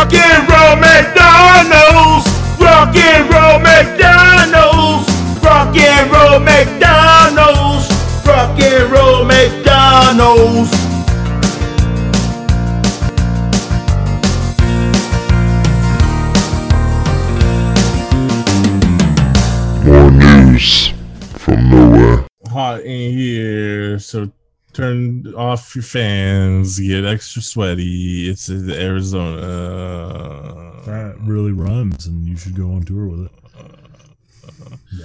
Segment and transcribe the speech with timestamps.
[0.00, 2.26] Rock and roll McDonald's.
[2.58, 5.06] Rock and roll McDonald's.
[5.44, 7.86] Rock and roll McDonald's.
[8.26, 10.89] Rock and roll McDonald's.
[24.72, 28.28] Turn off your fans, get extra sweaty.
[28.28, 29.40] It's in Arizona.
[30.86, 33.32] That really rhymes, and you should go on tour with it.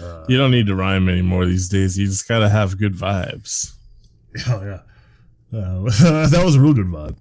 [0.01, 1.97] Uh, You don't need to rhyme anymore these days.
[1.97, 3.73] You just gotta have good vibes.
[4.47, 5.83] oh yeah, uh,
[6.29, 7.15] that was a real good vibe.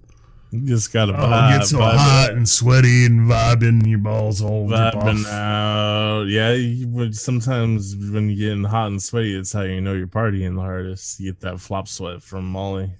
[0.61, 4.41] You just gotta Oh, vibe, get so vibe hot and sweaty and vibing, your balls
[4.41, 6.23] all vibing out.
[6.27, 10.07] Yeah, you would sometimes when you're getting hot and sweaty, it's how you know you're
[10.07, 11.19] partying the hardest.
[11.19, 12.91] You get that flop sweat from Molly.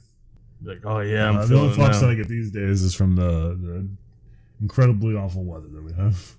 [0.64, 1.88] Like, oh yeah, I'm Uh, the only now.
[1.90, 3.88] that I get these days is from the, the
[4.62, 6.36] incredibly awful weather that we have.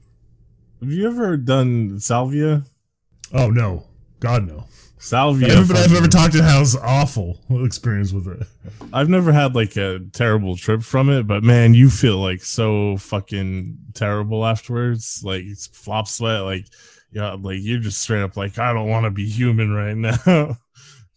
[0.80, 2.64] Have you ever done salvia?
[3.32, 3.84] Oh no,
[4.20, 4.64] God no!
[4.98, 5.48] Salvia.
[5.48, 8.46] Everybody I've ever talked to has awful experience with it.
[8.92, 12.96] I've never had like a terrible trip from it, but man, you feel like so
[12.96, 15.22] fucking terrible afterwards.
[15.22, 16.66] Like it's flop sweat, like
[17.12, 20.58] yeah, like you're just straight up like I don't want to be human right now.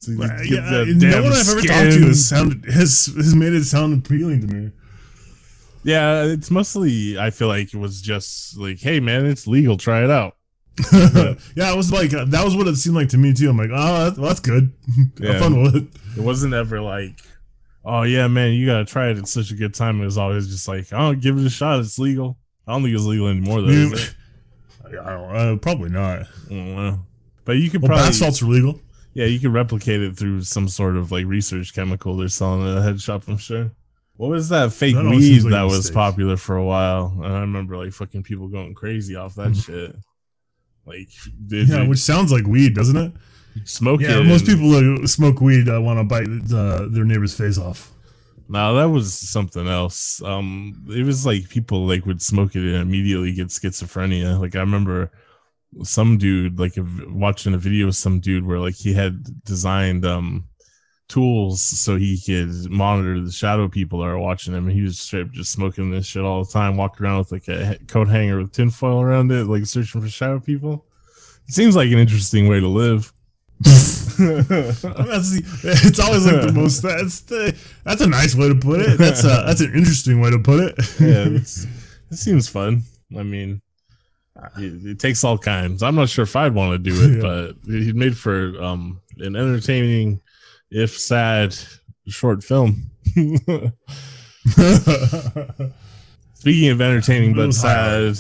[0.02, 4.06] So yeah, no one I've ever talked to has sounded has has made it sound
[4.06, 4.72] appealing to me.
[5.84, 10.06] Yeah, it's mostly I feel like it was just like, hey man, it's legal, try
[10.06, 10.38] it out.
[10.94, 13.50] yeah, it was like uh, that was what it seemed like to me too.
[13.50, 14.72] I'm like, oh, that's, well, that's good.
[15.20, 15.32] Yeah.
[15.34, 15.88] Have fun with it.
[16.18, 17.20] It wasn't ever like,
[17.84, 19.18] oh yeah, man, you gotta try it.
[19.18, 20.02] It's such a good time.
[20.02, 21.80] It was always just like, I oh, give it a shot.
[21.80, 22.38] It's legal.
[22.68, 23.68] I don't think it's legal anymore though.
[23.70, 24.16] You- is it?
[24.86, 26.22] I don't, uh, probably not.
[26.22, 27.00] I don't know.
[27.46, 28.80] But you could Well, probably bath salts are legal.
[29.14, 32.78] Yeah, you could replicate it through some sort of like research chemical they're selling at
[32.78, 33.72] a head shop, I'm sure.
[34.18, 35.94] What was that fake That weed like that was mistake.
[35.94, 37.14] popular for a while?
[37.24, 39.96] And I remember like fucking people going crazy off that shit.
[40.90, 41.10] Like,
[41.48, 43.14] Yeah, which sounds like weed, doesn't it?
[43.66, 44.24] smoke Yeah, it?
[44.26, 47.92] most people who smoke weed uh, want to bite uh, their neighbor's face off.
[48.48, 50.22] No, that was something else.
[50.24, 54.40] Um, it was like people like would smoke it and immediately get schizophrenia.
[54.40, 55.12] Like I remember
[55.84, 56.74] some dude like
[57.10, 60.46] watching a video of some dude where like he had designed um
[61.08, 65.00] tools so he could monitor the shadow people that are watching him and he was
[65.00, 68.08] straight up just smoking this shit all the time walking around with like a coat
[68.08, 70.86] hanger with tinfoil around it like searching for shadow people
[71.50, 73.12] seems like an interesting way to live
[73.62, 75.42] That's the,
[75.86, 76.82] it's always like the most.
[76.82, 77.56] That's the.
[77.84, 78.98] That's a nice way to put it.
[78.98, 79.44] That's a.
[79.46, 80.76] That's an interesting way to put it.
[81.00, 81.66] yeah, it's,
[82.12, 82.84] it seems fun.
[83.18, 83.62] I mean,
[84.58, 85.84] it, it takes all kinds.
[85.84, 87.22] I'm not sure if I'd want to do it, Yeah.
[87.22, 90.20] but it made for um an entertaining,
[90.72, 91.56] if sad,
[92.08, 92.90] short film.
[96.34, 98.18] Speaking of entertaining but sad,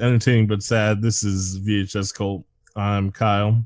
[0.00, 1.02] entertaining but sad.
[1.02, 2.44] This is VHS Cult.
[2.76, 3.64] I'm Kyle,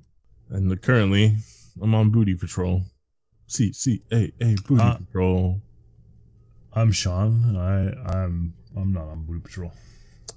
[0.50, 1.36] and currently
[1.82, 2.82] I'm on booty patrol.
[3.48, 5.60] C C A A booty Uh, patrol.
[6.72, 7.56] I'm Sean.
[7.56, 7.90] I.
[8.12, 8.54] I'm.
[8.76, 9.72] I'm not on booty patrol.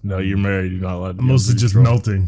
[0.01, 0.71] No, you're married.
[0.71, 1.17] You're not allowed.
[1.17, 1.83] To I'm mostly just patrol.
[1.93, 2.27] melting,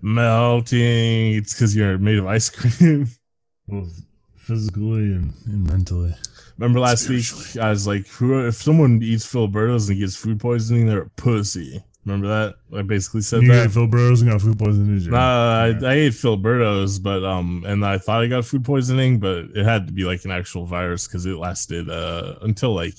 [0.00, 1.32] melting.
[1.34, 3.08] It's because you're made of ice cream.
[3.68, 4.02] both
[4.36, 6.14] physically and, and mentally.
[6.58, 7.24] Remember last week,
[7.60, 11.82] I was like, who, if someone eats Filiberto's and gets food poisoning, they're a pussy.
[12.04, 12.56] Remember that?
[12.78, 13.66] I basically said You that.
[13.66, 14.94] ate Phil Burrows and got food poisoning.
[14.94, 15.10] Did you?
[15.10, 15.78] Nah, Yeah.
[15.82, 19.64] I, I ate Filiberto's, but um, and I thought I got food poisoning, but it
[19.64, 22.94] had to be like an actual virus because it lasted uh until like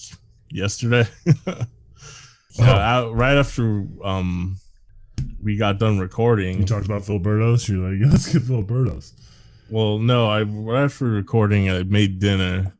[0.49, 1.07] yesterday.
[1.47, 1.66] yeah,
[2.59, 2.63] Oh.
[2.63, 4.57] out, right after um
[5.43, 6.57] we got done recording.
[6.59, 7.69] You talked about Filiberto's.
[7.69, 9.13] You're like, let's get Filiberto's.
[9.69, 12.73] Well, no, I right after recording, I made dinner,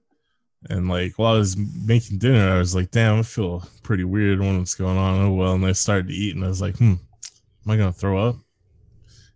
[0.70, 4.40] and like while I was making dinner, I was like, "Damn, I feel pretty weird.
[4.40, 6.78] when what's going on." Oh well, and I started to eat, and I was like,
[6.78, 8.36] "Hmm, am I gonna throw up?"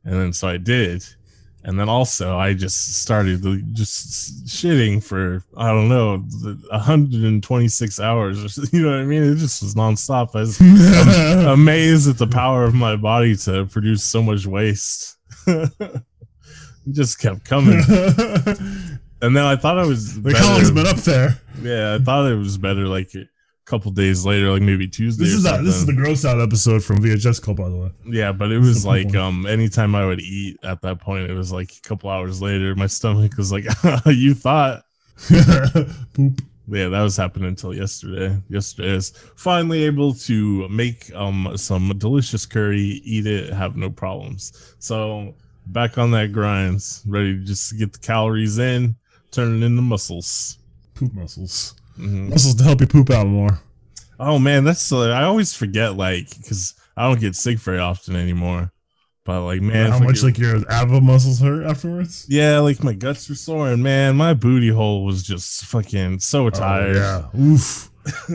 [0.06, 1.06] And then so I did,
[1.64, 8.58] and then also I just started just shitting for I don't know, the 126 hours.
[8.58, 9.24] Or, you know what I mean?
[9.24, 10.36] It just was nonstop.
[10.36, 10.60] I was
[11.46, 15.18] amazed at the power of my body to produce so much waste.
[16.88, 17.82] It just kept coming.
[19.22, 20.82] And then I thought I was the how long's better.
[20.82, 21.42] it been up there?
[21.62, 23.28] Yeah, I thought it was better like a
[23.66, 25.26] couple days later, like maybe Tuesday.
[25.26, 27.92] This is a, this is the gross out episode from VHS Cult, by the way.
[28.06, 31.52] yeah, but it was like um anytime I would eat at that point, it was
[31.52, 33.66] like a couple hours later, my stomach was like,
[34.06, 34.84] you thought.
[36.14, 36.42] Poop.
[36.72, 38.38] Yeah, that was happening until yesterday.
[38.48, 44.76] Yesterday is finally able to make um some delicious curry, eat it, have no problems.
[44.80, 45.34] So
[45.68, 48.96] back on that grinds, ready to just get the calories in,
[49.32, 50.58] turn it into muscles.
[50.96, 51.76] Poop muscles.
[51.98, 52.30] Mhm.
[52.30, 53.60] Muscles to help you poop out more.
[54.20, 58.16] Oh man, that's uh, I always forget like because I don't get sick very often
[58.16, 58.72] anymore.
[59.26, 62.26] But like man, How much like your abdominal muscles hurt afterwards?
[62.30, 66.48] yeah, like my guts were sore and man, my booty hole was just fucking so
[66.48, 66.96] Oh, tired.
[66.96, 67.26] yeah.
[67.40, 67.92] Oof.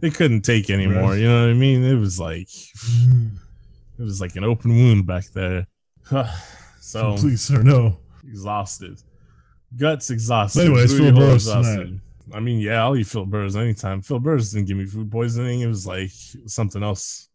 [0.00, 1.12] They couldn't take anymore.
[1.12, 1.18] Right.
[1.20, 1.82] You know what I mean?
[1.82, 2.48] It was like
[3.98, 5.66] it was like an open wound back there.
[6.80, 7.96] so Please, sir, no.
[8.28, 9.00] exhausted,
[9.76, 10.62] guts exhausted.
[10.62, 12.00] Anyways, Phil exhausted.
[12.32, 14.00] I mean, yeah, I'll eat Phil Burrows anytime.
[14.02, 15.60] Phil Burrows didn't give me food poisoning.
[15.60, 16.10] It was like
[16.46, 17.28] something else.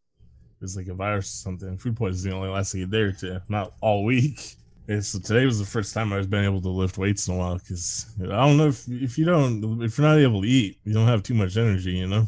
[0.60, 1.78] It was like a virus or something.
[1.78, 4.56] Food poisoning only lasts like a day or two, not all week.
[4.90, 7.38] And so today was the first time I've been able to lift weights in a
[7.38, 10.80] while because I don't know if if you don't if you're not able to eat,
[10.84, 12.26] you don't have too much energy, you know.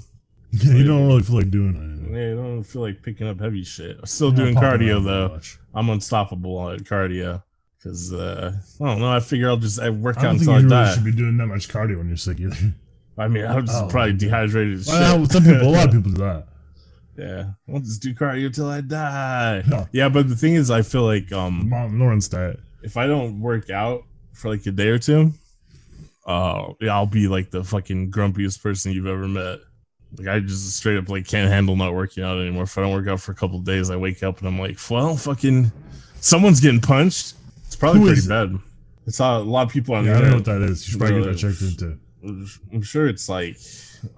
[0.51, 2.15] Yeah, you don't really feel like doing anything.
[2.15, 3.97] Yeah, I don't feel like picking up heavy shit.
[3.97, 5.39] I'm still Not doing cardio though.
[5.73, 7.41] I'm unstoppable at cardio
[7.81, 9.11] because uh, I don't know.
[9.11, 10.93] I figure I'll just I work I out don't think until you I really die.
[10.93, 12.55] should be doing that much cardio when you're sick either.
[13.17, 15.31] I mean, I'm just Oh, probably dehydrated as Well, shit.
[15.31, 16.47] some people, a lot of people do that.
[17.17, 19.63] yeah, I'll just do cardio till I die.
[19.67, 19.87] No.
[19.91, 22.59] Yeah, but the thing is, I feel like um, Mom, Lauren's diet.
[22.83, 25.31] if I don't work out for like a day or two,
[26.25, 29.59] uh, yeah, I'll be like the fucking grumpiest person you've ever met.
[30.17, 32.63] Like I just straight up like can't handle not working out anymore.
[32.63, 34.59] If I don't work out for a couple of days, I wake up and I'm
[34.59, 35.71] like, well, fucking,
[36.19, 37.33] someone's getting punched.
[37.81, 38.59] It's probably Who pretty bad.
[39.07, 40.59] It's a, a lot of people on Yeah, the I don't know internet.
[40.61, 40.87] what that is.
[40.87, 41.55] You should probably get that Really?
[41.55, 41.97] checked into.
[42.71, 43.57] I'm sure it's like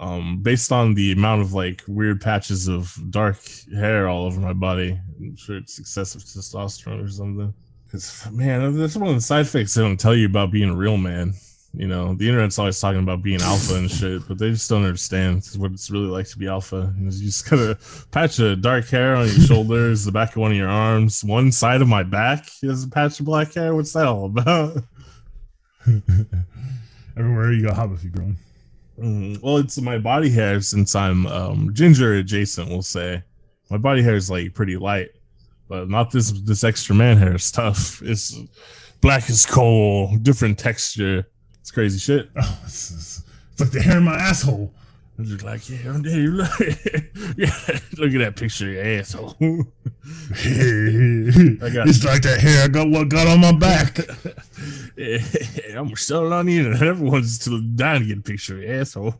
[0.01, 3.37] um based on the amount of like weird patches of dark
[3.73, 4.99] hair all over my body.
[5.19, 7.53] I'm sure it's excessive testosterone or something.
[7.85, 10.75] Because man, that's one of the side effects they don't tell you about being a
[10.75, 11.33] real man.
[11.75, 14.83] You know, the internet's always talking about being alpha and shit, but they just don't
[14.83, 16.93] understand what it's really like to be alpha.
[16.99, 17.79] You just gotta
[18.11, 21.51] patch of dark hair on your shoulders, the back of one of your arms, one
[21.51, 23.73] side of my back is a patch of black hair.
[23.73, 24.83] What's that all about?
[27.17, 28.37] Everywhere you got hobby growing.
[28.99, 32.69] Mm, well, it's my body hair since I'm um, ginger adjacent.
[32.69, 33.23] We'll say
[33.71, 35.09] my body hair is like pretty light,
[35.67, 37.99] but not this this extra man hair stuff.
[38.03, 38.37] It's
[39.01, 41.27] black as coal, different texture.
[41.63, 42.29] It's crazy shit.
[42.35, 43.23] Oh, it's, it's,
[43.53, 44.73] it's like the hair in my asshole.
[45.17, 46.01] I'm just like, yeah, I'm.
[46.01, 46.49] Look,
[47.37, 47.55] yeah,
[47.97, 49.35] look at that picture of your asshole.
[49.41, 49.45] I
[51.69, 53.99] got- it's like that hair I got what got on my back.
[55.77, 56.81] I'm still on the internet.
[56.81, 59.11] Everyone's still dying to get a picture of your asshole.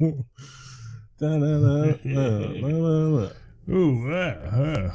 [1.19, 3.29] Da, da, da, da, da, da, da.
[3.73, 4.91] Ooh, yeah, yeah.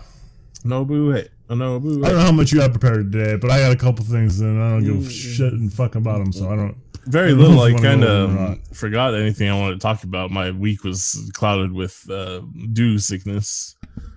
[0.65, 1.29] No boo hey.
[1.49, 3.77] No boo I don't know how much you got prepared today, but I got a
[3.77, 5.11] couple things and I don't give a Mm.
[5.11, 6.77] shit and fuck about them, so I don't.
[7.09, 7.63] Very I don't know little.
[7.77, 8.59] I kind of over or not.
[8.77, 10.31] forgot anything I wanted to talk about.
[10.31, 12.41] My week was clouded with uh,
[12.73, 13.77] dew sickness.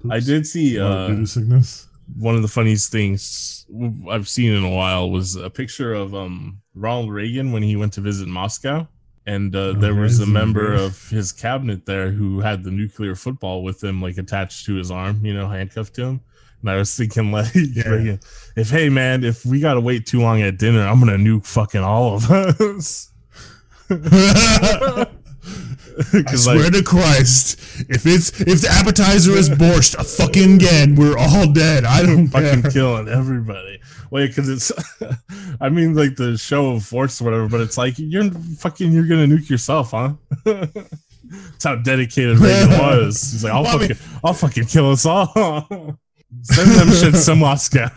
[0.10, 1.88] I did see Uh, doo-doo sickness.
[2.18, 3.66] one of the funniest things
[4.10, 7.94] I've seen in a while was a picture of um, Ronald Reagan when he went
[7.94, 8.88] to visit Moscow.
[9.28, 13.64] And uh, there was a member of his cabinet there who had the nuclear football
[13.64, 16.22] with him, like attached to his arm, you know, handcuffed to him.
[16.62, 18.20] And I was thinking, like, Reagan,
[18.56, 21.82] if hey man, if we gotta wait too long at dinner, I'm gonna nuke fucking
[21.82, 23.12] all of us.
[26.14, 27.60] I swear like, to Christ,
[27.90, 31.84] if it's if the appetizer is borscht a fucking again, we're all dead.
[31.84, 32.72] I don't fucking care.
[32.72, 33.80] killing everybody.
[34.10, 34.72] Wait, because it's,
[35.62, 39.08] I mean, like the show of force or whatever, but it's like you're fucking, you're
[39.08, 40.14] gonna nuke yourself, huh?
[40.46, 43.32] That's how dedicated Reagan was.
[43.32, 45.98] He's like, I'll fucking, I'll fucking kill us all.
[46.44, 47.90] Send them shits to Moscow.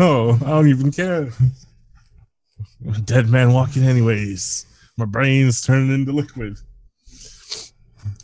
[0.44, 1.30] I don't even care.
[2.86, 4.66] I'm a Dead man walking anyways.
[4.96, 6.58] My brain's turning into liquid.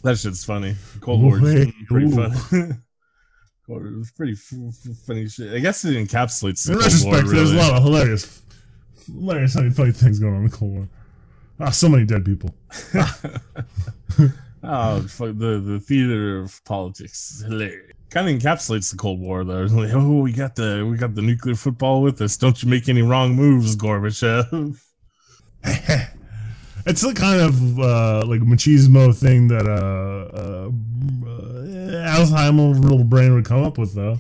[0.03, 0.77] That shit's funny.
[1.01, 2.35] Cold Wait, pretty funny.
[3.67, 5.55] Cold War was pretty funny shit.
[5.55, 7.13] I guess it encapsulates the In Cold War.
[7.15, 8.43] retrospect, there's a lot of hilarious,
[9.07, 10.89] hilarious, funny, funny things going on in the Cold War.
[11.61, 12.55] Ah, so many dead people.
[14.63, 17.90] Oh, fuck, the the theater of politics is hilarious.
[18.11, 19.63] Kind of encapsulates the Cold War, though.
[19.63, 22.37] It's like, oh, we got the we got the nuclear football with us.
[22.37, 24.79] Don't you make any wrong moves, Gorbachev.
[26.87, 30.71] It's the kind of uh, like machismo thing that uh, uh,
[31.29, 34.19] uh, Alzheimer's little brain would come up with, though.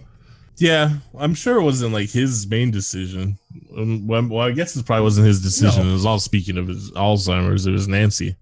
[0.59, 3.39] Yeah, I'm sure it wasn't like his main decision.
[3.75, 5.85] Um, well, well, I guess it probably wasn't his decision.
[5.85, 5.91] No.
[5.91, 7.67] It was all speaking of his Alzheimer's.
[7.67, 8.37] It was Nancy.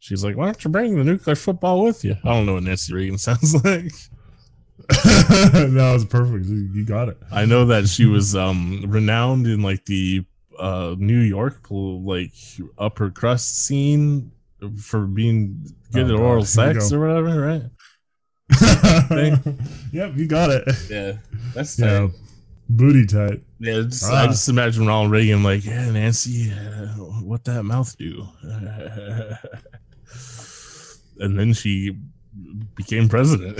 [0.00, 2.62] She's like, "Why don't you bring the nuclear football with you?" I don't know what
[2.62, 3.92] Nancy Reagan sounds like.
[5.74, 6.46] that was perfect.
[6.46, 7.16] You got it.
[7.30, 10.24] I know that she was um renowned in like the
[10.58, 12.32] uh New York like
[12.78, 14.32] upper crust scene
[14.78, 17.62] for being good Oh, at oral we sex or whatever, right?
[19.92, 20.64] yep, you got it.
[20.90, 21.12] Yeah,
[21.54, 22.10] that's Yeah, tight.
[22.68, 23.40] booty tight.
[23.60, 24.26] Yeah, just, I Ah.
[24.28, 26.86] just imagine Ronald Reagan like, yeah, Nancy, uh,
[27.22, 28.26] what that mouth do?
[31.18, 31.96] and then she
[32.74, 33.58] became president.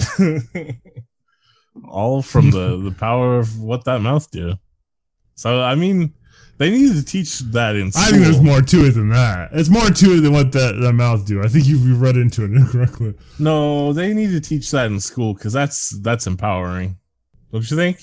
[1.89, 4.55] All from the the power of what that mouth do.
[5.35, 6.12] So I mean,
[6.59, 8.05] they need to teach that in school.
[8.05, 9.49] I think there's more to it than that.
[9.53, 11.43] It's more to it than what that, that mouth do.
[11.43, 13.15] I think you've read into it incorrectly.
[13.39, 16.99] No, they need to teach that in school because that's that's empowering.
[17.53, 18.00] Don't you think?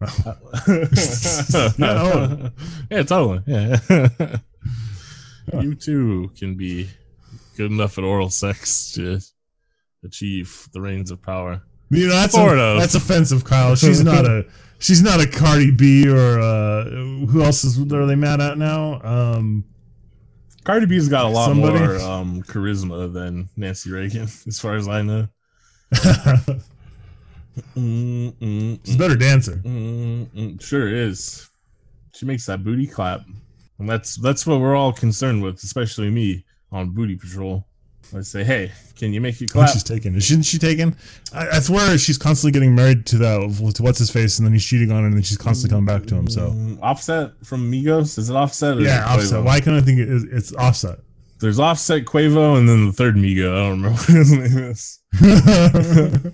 [1.78, 2.50] Yeah,
[2.90, 3.42] yeah, totally.
[3.46, 3.78] Yeah.
[5.60, 6.88] you too can be
[7.56, 9.20] good enough at oral sex to
[10.04, 11.62] achieve the reins of power.
[11.90, 12.80] You know that's Sort a- of.
[12.80, 13.74] that's offensive, Kyle.
[13.74, 14.44] She's not a
[14.78, 19.00] she's not a Cardi B or uh, who else is are they mad at now?
[19.02, 19.64] Um,
[20.64, 24.86] Cardi B's got a lot Somebody- more um, charisma than Nancy Reagan, as far as
[24.88, 25.28] I know.
[25.94, 26.62] Mm,
[27.76, 29.56] mm, she's a better dancer.
[29.64, 30.62] mm, mm.
[30.62, 31.48] Sure is.
[32.14, 33.20] She makes that booty clap,
[33.78, 37.64] and that's that's what we're all concerned with, especially me on booty patrol.
[38.16, 39.70] I say, hey, can you make it think clap?
[39.70, 40.14] she's taken.
[40.14, 40.96] Isn't she taken?
[41.34, 44.52] I, I swear she's constantly getting married to that to what's his face, and then
[44.54, 46.28] he's cheating on her, and then she's constantly coming back to him.
[46.28, 48.16] So Mm, Offset from Migos?
[48.18, 48.78] Is it Offset?
[48.78, 49.40] Or yeah, it offset.
[49.40, 49.44] Quavo?
[49.44, 50.98] Why can't I think it is, it's offset?
[51.40, 53.52] There's Offset, Quavo, and then the third Migo.
[53.52, 54.98] I don't remember what his name is.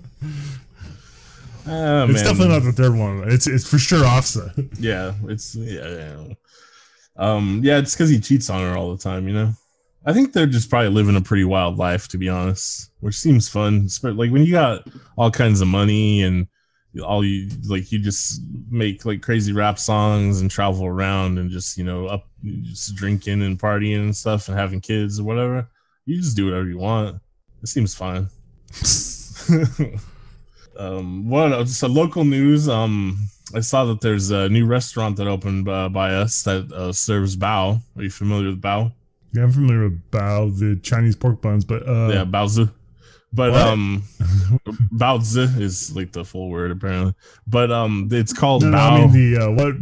[1.67, 3.23] Ah, It's definitely not the third one.
[3.27, 4.51] It's it's for sure offset.
[4.79, 6.33] Yeah, it's yeah, yeah.
[7.17, 9.27] Um, yeah, it's because he cheats on her all the time.
[9.27, 9.53] You know,
[10.05, 12.91] I think they're just probably living a pretty wild life, to be honest.
[12.99, 13.87] Which seems fun.
[14.03, 16.47] Like when you got all kinds of money and
[17.03, 21.77] all you like, you just make like crazy rap songs and travel around and just
[21.77, 25.67] you know up just drinking and partying and stuff and having kids or whatever.
[26.05, 27.19] You just do whatever you want.
[27.63, 28.27] It seems fine.
[30.77, 33.17] um what so local news um
[33.53, 37.37] i saw that there's a new restaurant that opened uh, by us that uh, serves
[37.37, 38.91] bao are you familiar with bao
[39.35, 42.71] Yeah, I'm familiar with bao, the Chinese pork buns, but uh, yeah baozi
[43.33, 43.61] but What?
[43.67, 44.03] um
[44.93, 47.13] baozi is like the full word apparently
[47.47, 49.75] but um it's called no, no, bao I mean the uh, what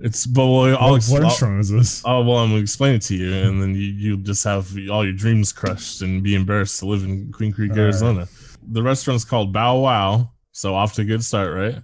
[0.00, 2.02] it's but well, I'll, what, what I'll- restaurant is this?
[2.04, 5.04] Oh well, I'm gonna explain it to you, and then you you just have all
[5.04, 7.84] your dreams crushed and be embarrassed to live in Queen Creek, All right.
[7.84, 8.28] Arizona.
[8.72, 11.76] The restaurant's called Bow Wow, so off to a good start, right?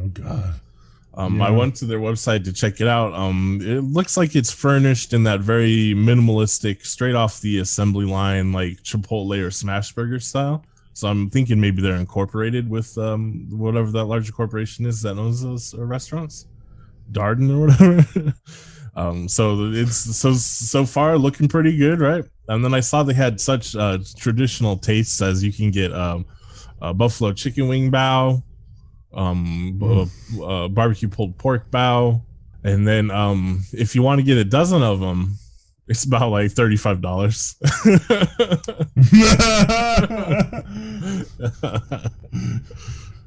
[0.00, 0.54] Oh God,
[1.14, 3.12] Um, I went to their website to check it out.
[3.12, 8.52] Um, it looks like it's furnished in that very minimalistic, straight off the assembly line,
[8.52, 10.64] like Chipotle or Smashburger style.
[10.94, 15.42] So I'm thinking maybe they're incorporated with um, whatever that larger corporation is that owns
[15.42, 16.46] those uh, restaurants,
[17.12, 18.34] Darden or whatever.
[18.96, 22.24] um, so it's so so far looking pretty good, right?
[22.48, 26.26] And then I saw they had such uh, traditional tastes as you can get um,
[26.80, 28.42] a buffalo chicken wing bao,
[29.14, 32.22] um, b- uh, barbecue pulled pork bao,
[32.64, 35.36] and then um, if you want to get a dozen of them,
[35.88, 37.56] it's about like thirty five dollars.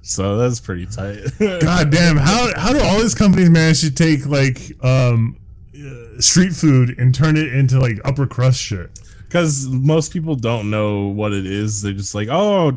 [0.01, 1.19] so that's pretty tight.
[1.39, 2.17] God damn!
[2.17, 5.37] How how do all these companies manage to take like um
[5.75, 8.89] uh, street food and turn it into like upper crust shit?
[9.35, 11.81] Because most people don't know what it is.
[11.81, 12.71] They're just like, oh,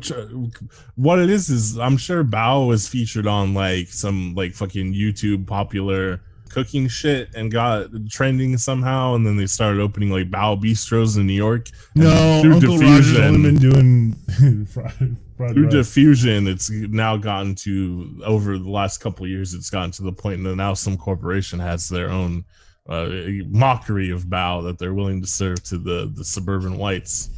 [0.96, 5.46] what it is is I'm sure Bao was featured on like some like fucking YouTube
[5.46, 11.16] popular cooking shit and got trending somehow, and then they started opening like Bao bistros
[11.16, 11.68] in New York.
[11.94, 15.72] No, through Uncle Roger's diffusion- only been doing fried, fried through rice.
[15.72, 20.12] diffusion it's now gotten to over the last couple of years it's gotten to the
[20.12, 22.44] point that now some corporation has their own
[22.88, 23.09] uh,
[23.49, 27.30] mockery of bao that they're willing to serve to the the suburban whites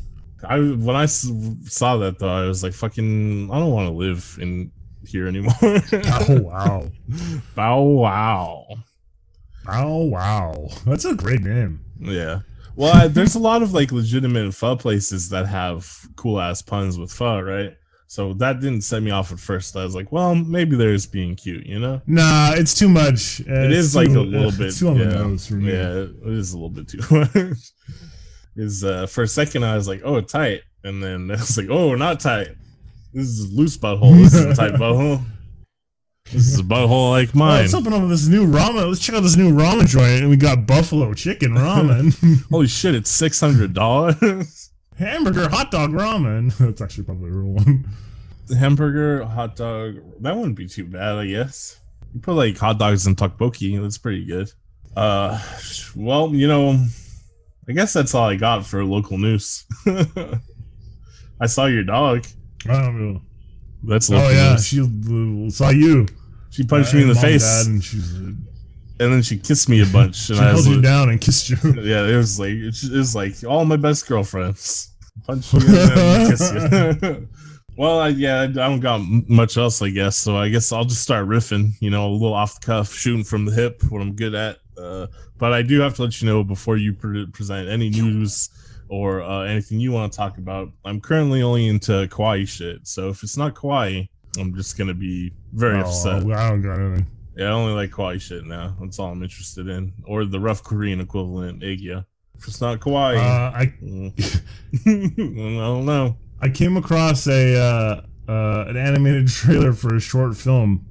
[0.48, 4.38] i when I saw that though i was like fucking i don't want to live
[4.40, 4.70] in
[5.06, 6.90] here anymore oh wow!
[7.54, 8.66] bow wow
[9.64, 10.68] bow wow!
[10.86, 11.84] That's a great name.
[11.98, 12.40] yeah
[12.76, 16.98] well I, there's a lot of like legitimate pho places that have cool ass puns
[16.98, 17.76] with pho right
[18.12, 21.12] so that didn't set me off at first i was like well maybe they're just
[21.12, 23.40] being cute you know Nah, it's too much.
[23.42, 24.66] Uh, It is like a little uh, bit.
[24.68, 25.72] It's too on yeah, the nose for me.
[25.72, 27.58] Yeah, it is a little bit too much.
[28.56, 31.68] Is uh, for a second I was like, oh, tight, and then I was like,
[31.70, 32.48] oh, not tight.
[33.14, 34.16] This is a loose butthole.
[34.16, 35.22] This is a tight butthole.
[36.32, 37.60] This is a butthole like Well, mine.
[37.62, 38.88] let's open up this new ramen.
[38.88, 42.12] Let's check out this new ramen joint, and we got buffalo chicken ramen,
[42.50, 42.94] Holy shit!
[42.96, 44.59] It's six hundred dollars.
[45.00, 46.56] Hamburger, hot dog ramen.
[46.58, 47.88] That's actually probably a real one.
[48.56, 49.96] Hamburger, hot dog.
[50.20, 51.80] That wouldn't be too bad, I guess.
[52.14, 53.80] You put like hot dogs and tteokbokki.
[53.80, 54.52] That's pretty good.
[54.96, 55.40] Uh,
[55.94, 56.84] well, you know,
[57.68, 59.64] I guess that's all I got for local news.
[61.40, 62.26] I saw your dog.
[62.68, 63.22] I don't know.
[63.84, 64.66] That's Oh yeah, news.
[64.66, 66.06] she uh, saw you.
[66.50, 69.86] She punched me in the face, Dad, and uh, and then she kissed me a
[69.86, 70.16] bunch.
[70.16, 71.56] she And I held was you down and kissed you.
[71.82, 74.89] yeah, it was like it was like all my best girlfriends.
[75.24, 77.28] Punch you and kiss you.
[77.76, 80.16] well, I, yeah, I don't got m- much else, I guess.
[80.16, 81.72] So I guess I'll just start riffing.
[81.80, 84.58] You know, a little off the cuff, shooting from the hip, what I'm good at.
[84.78, 85.06] Uh,
[85.38, 88.48] but I do have to let you know before you pre- present any news
[88.88, 90.68] or uh, anything you want to talk about.
[90.84, 92.86] I'm currently only into kawaii shit.
[92.88, 96.22] So if it's not kawaii, I'm just gonna be very Oh, upset.
[96.24, 97.06] I don't got anything.
[97.36, 98.76] Yeah, I only like kawaii shit now.
[98.80, 102.04] That's all I'm interested in, or the rough Korean equivalent, aegyo.
[102.40, 104.42] If it's not kawaii, Uh, I mm,
[104.86, 106.16] I don't know.
[106.40, 110.86] I came across a uh, uh, an animated trailer for a short film.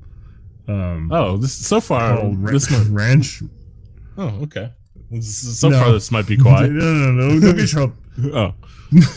[0.67, 3.41] Um, Oh, this so far Ra- this might, Ranch.
[4.17, 4.71] Oh, okay.
[5.21, 5.79] So No.
[5.81, 6.71] far this might be quiet.
[6.71, 7.39] no, no, no!
[7.39, 7.95] Don't get your hope.
[8.33, 8.53] Oh,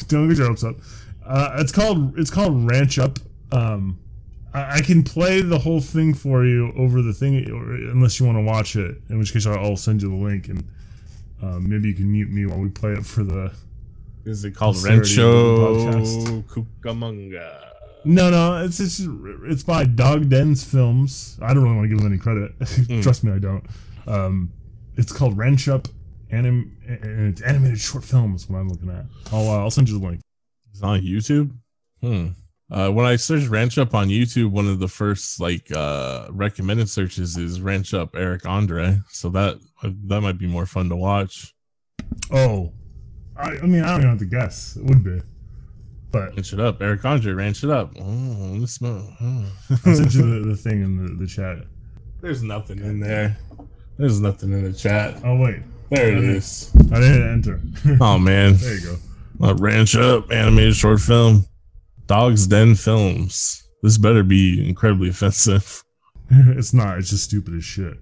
[0.08, 0.76] don't get your hopes up.
[1.24, 3.18] Uh, it's called it's called Ranch Up.
[3.52, 3.98] Um,
[4.54, 8.24] I, I can play the whole thing for you over the thing, or, unless you
[8.24, 8.96] want to watch it.
[9.10, 10.64] In which case, I'll, I'll send you the link, and
[11.42, 13.52] uh, maybe you can mute me while we play it for the.
[14.24, 17.68] is it called Rancho Cucamonga?
[18.04, 19.00] No, no, it's it's
[19.44, 21.38] it's by Dog Dens Films.
[21.40, 22.52] I don't really want to give them any credit.
[23.02, 23.64] Trust me, I don't.
[24.06, 24.52] Um,
[24.96, 25.88] it's called Ranch Up,
[26.30, 28.48] anim, and it's animated short films.
[28.48, 29.04] What I'm looking at.
[29.32, 30.20] I'll uh, I'll send you the link.
[30.72, 31.52] It's on YouTube.
[32.00, 32.28] Hmm.
[32.72, 36.88] Uh, when I search Ranch Up on YouTube, one of the first like uh, recommended
[36.88, 38.98] searches is Ranch Up Eric Andre.
[39.10, 39.58] So that
[40.06, 41.54] that might be more fun to watch.
[42.30, 42.72] Oh,
[43.36, 44.76] I, I mean, I don't even have to guess.
[44.76, 45.20] It would be,
[46.12, 47.32] but Ranch it up, Eric Andre.
[47.34, 47.92] Ranch it up.
[48.00, 49.06] Oh, this smell.
[49.20, 49.52] oh.
[49.70, 51.58] I'll send you the, the thing in the, the chat.
[52.22, 53.36] There's nothing in there.
[53.98, 55.20] There's nothing in the chat.
[55.26, 55.60] Oh wait,
[55.90, 56.26] There it Okay.
[56.38, 56.72] is.
[56.90, 57.60] I didn't enter.
[58.00, 58.80] Oh man, there you
[59.40, 59.46] go.
[59.46, 61.44] uh, Ranch Up animated short film.
[62.06, 63.68] Dogs Den Films.
[63.82, 65.84] This better be incredibly offensive.
[66.30, 66.98] it's not.
[66.98, 67.98] It's just stupid as shit.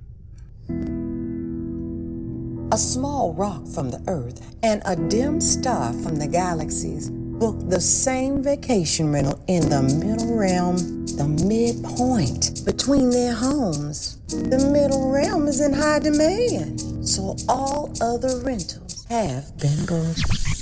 [2.72, 7.80] A small rock from the Earth and a dim star from the galaxies book the
[7.80, 10.76] same vacation rental in the middle realm,
[11.06, 14.18] the midpoint between their homes.
[14.28, 20.59] The middle realm is in high demand, so all other rentals have been booked.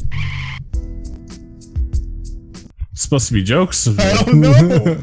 [3.02, 3.88] Supposed to be jokes.
[3.88, 5.00] I don't know.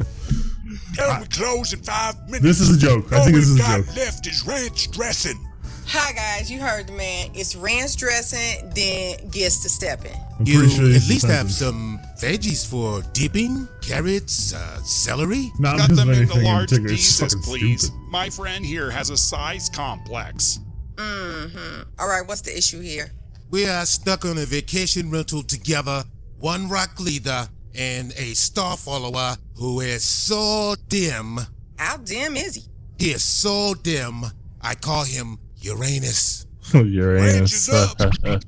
[0.94, 2.42] Tell we close in five minutes.
[2.42, 3.12] this is a joke.
[3.12, 3.96] I All think this is a joke.
[3.96, 5.42] left is ranch dressing.
[5.88, 7.30] Hi guys, you heard the man.
[7.34, 10.16] It's ranch dressing, then gets to stepping.
[10.38, 11.56] I'm You pretty sure at this least have sentence.
[11.58, 15.52] some veggies for dipping, carrots, uh, celery.
[15.60, 16.92] Not Cut because them of into anything in large particular.
[16.94, 17.82] It's pieces, fucking please.
[17.86, 18.10] stupid.
[18.10, 20.58] My friend here has a size complex.
[20.96, 21.82] Mm-hmm.
[22.00, 23.12] All right, what's the issue here?
[23.50, 26.02] We are stuck on a vacation rental together.
[26.40, 31.38] One rock leader and a star follower who is so dim.
[31.78, 32.62] How dim is he?
[32.98, 34.24] He is so dim.
[34.62, 36.46] I call him Uranus.
[36.74, 37.68] Uranus.
[37.68, 38.42] Ranch it up.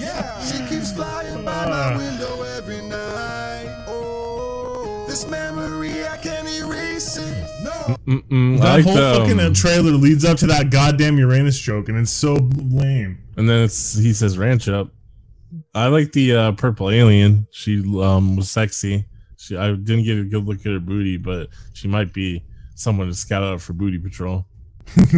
[0.00, 3.84] Yeah, she keeps flying by my window every night.
[3.88, 7.44] Oh, this memory I can't erase it.
[7.62, 7.96] No.
[8.06, 11.88] Mm-mm, That like whole the, um, fucking trailer leads up to that goddamn Uranus joke,
[11.88, 13.18] and it's so lame.
[13.36, 14.90] and then it's he says ranch up.
[15.76, 17.46] I like the uh, purple alien.
[17.50, 19.04] She um was sexy.
[19.36, 22.42] She I didn't get a good look at her booty, but she might be
[22.74, 24.46] someone to scout out for booty patrol.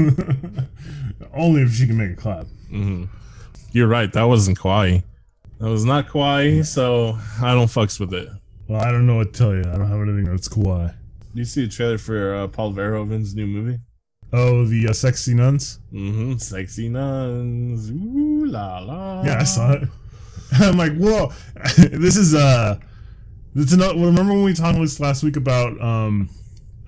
[1.34, 2.46] Only if she can make a clap.
[2.70, 3.04] hmm
[3.72, 4.12] You're right.
[4.12, 5.04] That wasn't kawaii.
[5.60, 6.66] That was not kawaii.
[6.66, 8.28] So I don't fucks with it.
[8.66, 9.60] Well, I don't know what to tell you.
[9.60, 10.92] I don't have anything that's kawaii.
[11.34, 13.78] Do you see the trailer for uh, Paul Verhoeven's new movie?
[14.32, 15.78] Oh, the uh, sexy nuns.
[15.92, 16.36] Mm-hmm.
[16.38, 17.90] Sexy nuns.
[17.90, 19.22] Ooh la la.
[19.22, 19.88] Yeah, I saw it.
[20.60, 21.32] I'm like, whoa,
[21.76, 22.78] this is uh,
[23.54, 23.76] it's.
[23.76, 26.30] Well, remember when we talked last week about um,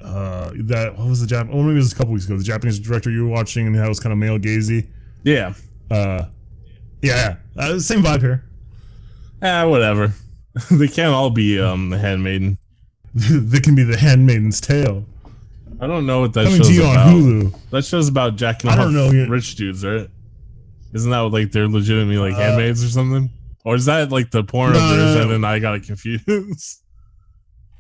[0.03, 1.49] uh, that what was the Jap?
[1.53, 2.37] Oh, maybe it was a couple weeks ago.
[2.37, 4.87] The Japanese director you were watching and that was kind of male gazy.
[5.25, 5.55] Yeah.
[5.91, 6.25] Uh,
[7.03, 7.37] yeah.
[7.57, 8.45] Uh, same vibe here.
[9.43, 10.13] Ah, whatever.
[10.71, 12.59] they can't all be um the handmaiden.
[13.15, 15.05] they can be the Handmaiden's Tale.
[15.81, 17.09] I don't know what that Coming show's to you on about.
[17.09, 17.71] Hulu.
[17.71, 20.09] That show's about jacking I off don't know rich dudes, right?
[20.93, 23.31] Isn't that like they're legitimately like Uh, handmaids or something?
[23.65, 25.35] Or is that like the porn No, no, version no.
[25.35, 26.25] and I got it confused?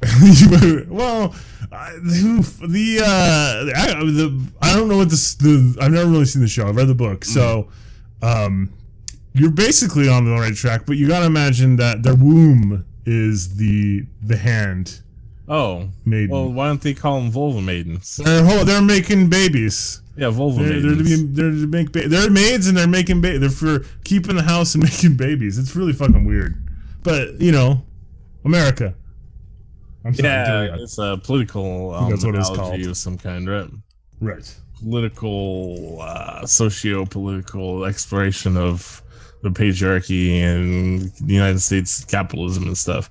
[0.89, 1.35] well,
[1.71, 6.41] I, the uh, I, the I don't know what this the I've never really seen
[6.41, 6.67] the show.
[6.67, 7.69] I've read the book, so
[8.23, 8.73] um,
[9.35, 10.87] you're basically on the right track.
[10.87, 15.01] But you got to imagine that their womb is the the hand
[15.51, 15.89] Oh.
[16.07, 16.31] maiden.
[16.31, 18.17] Well, why don't they call them vulva maidens?
[18.25, 20.00] they're they're making babies.
[20.17, 23.21] Yeah, Volvo They're, they're to be they're to make ba- they're maids and they're making
[23.21, 25.59] ba- they're for keeping the house and making babies.
[25.59, 26.63] It's really fucking weird,
[27.03, 27.83] but you know,
[28.45, 28.95] America.
[30.05, 32.81] I'm sorry, yeah, it's a political um, That's what it's called.
[32.81, 33.69] of some kind, right?
[34.21, 34.57] right.
[34.83, 39.03] Political, uh, socio-political exploration of
[39.43, 43.11] the patriarchy and the United States capitalism and stuff.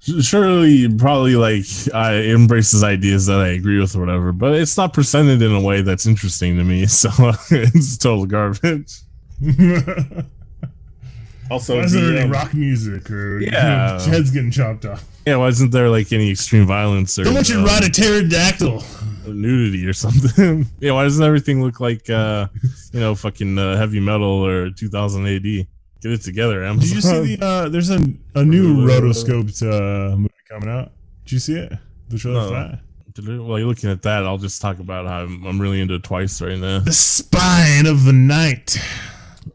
[0.00, 4.94] Surely, probably like I embraces ideas that I agree with or whatever, but it's not
[4.94, 6.86] presented in a way that's interesting to me.
[6.88, 7.10] So
[7.50, 9.00] it's total garbage.
[11.50, 13.98] Also, Why isn't the, there any um, rock music or Yeah.
[13.98, 15.04] you know, heads getting chopped off?
[15.26, 18.84] yeah, why isn't there like any extreme violence or Someone should um, ride a pterodactyl.
[19.26, 20.64] nudity or something?
[20.80, 22.46] yeah, why doesn't everything look like uh,
[22.92, 25.66] you know, fucking uh, heavy metal or 2000 AD?
[26.02, 26.88] Get it together, Amazon.
[26.88, 27.44] Did you see the?
[27.44, 28.00] Uh, there's a
[28.34, 30.92] a new rotoscoped uh, movie coming out.
[31.24, 31.72] Did you see it?
[32.08, 32.68] The trailer for No.
[32.70, 32.80] that.
[33.42, 36.40] While you're looking at that, I'll just talk about how I'm, I'm really into Twice
[36.40, 36.78] right now.
[36.78, 38.78] The spine of the night.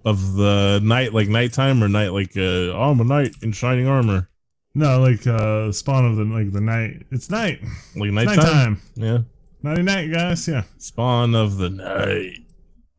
[0.04, 2.42] Of the night, like nighttime, or night like uh,
[2.74, 4.30] oh, I'm a knight in shining armor,
[4.76, 7.06] No, like uh, spawn of the like the night.
[7.12, 7.60] It's night.
[7.96, 8.36] like nighttime.
[8.36, 8.82] nighttime.
[8.96, 9.18] Yeah,
[9.64, 10.48] Nighty night, guys.
[10.48, 10.64] Yeah.
[10.78, 12.38] spawn of the night.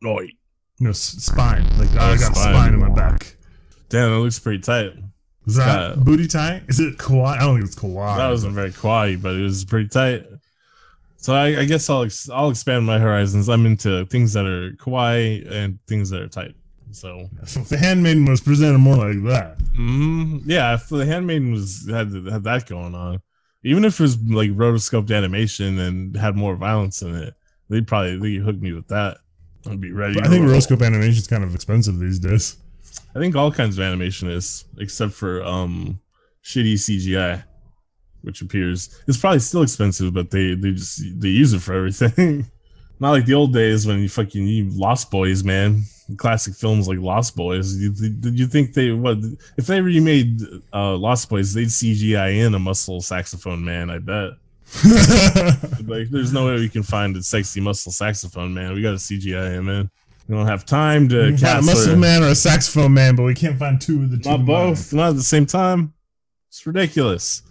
[0.01, 0.33] Night.
[0.79, 1.63] No spine.
[1.77, 2.53] Like I Oh, got spine.
[2.53, 3.35] spine in my back.
[3.89, 4.93] Damn, that looks pretty tight.
[5.45, 6.63] Is that booty tight?
[6.67, 7.37] Is it kawaii?
[7.37, 8.17] I don't think it's kawaii.
[8.17, 10.25] That wasn't very kawaii, but it was pretty tight.
[11.15, 13.47] So I, I guess I'll ex- I'll expand my horizons.
[13.49, 16.55] I'm into things that are kawaii and things that are tight.
[16.91, 19.57] So So if the handmaiden was presented more like that.
[19.77, 23.21] mm, yeah, if the handmaiden was had had that going on,
[23.63, 27.33] even if it was like rotoscoped animation and had more violence in it,
[27.69, 29.17] they'd probably they hook me with that.
[29.69, 30.15] I'd be ready.
[30.15, 32.57] But I think rotoscope animation is kind of expensive these days.
[33.15, 35.99] I think all kinds of animation is, except for um
[36.43, 37.43] shitty CGI,
[38.21, 42.45] which appears it's probably still expensive, but they they just they use it for everything.
[42.99, 45.83] Not like the old days when you fucking you Lost Boys, man.
[46.15, 47.75] Classic films like Lost Boys.
[47.77, 49.17] You, did you think they what
[49.57, 50.41] if they remade
[50.73, 51.53] uh, Lost Boys?
[51.53, 53.89] They'd CGI in a muscle saxophone man.
[53.89, 54.31] I bet.
[55.87, 58.73] like, there's no way we can find a sexy muscle saxophone man.
[58.73, 59.89] We got to CGI him in.
[60.27, 63.33] We don't have time to We a muscle man or a saxophone man, but we
[63.33, 64.29] can't find two of the two.
[64.29, 65.93] not both, not at the same time.
[66.49, 67.43] It's ridiculous.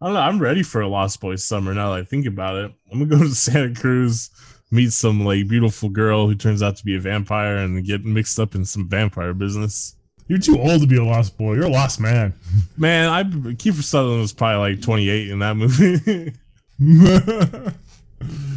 [0.00, 0.20] I don't know.
[0.20, 2.72] I'm ready for a Lost Boys summer now that I think about it.
[2.90, 4.30] I'm gonna go to Santa Cruz,
[4.70, 8.38] meet some like beautiful girl who turns out to be a vampire, and get mixed
[8.38, 9.96] up in some vampire business.
[10.28, 11.54] You're too old to be a lost boy.
[11.54, 12.32] You're a lost man.
[12.76, 16.32] Man, I Kiefer Sutherland was probably like 28 in that movie.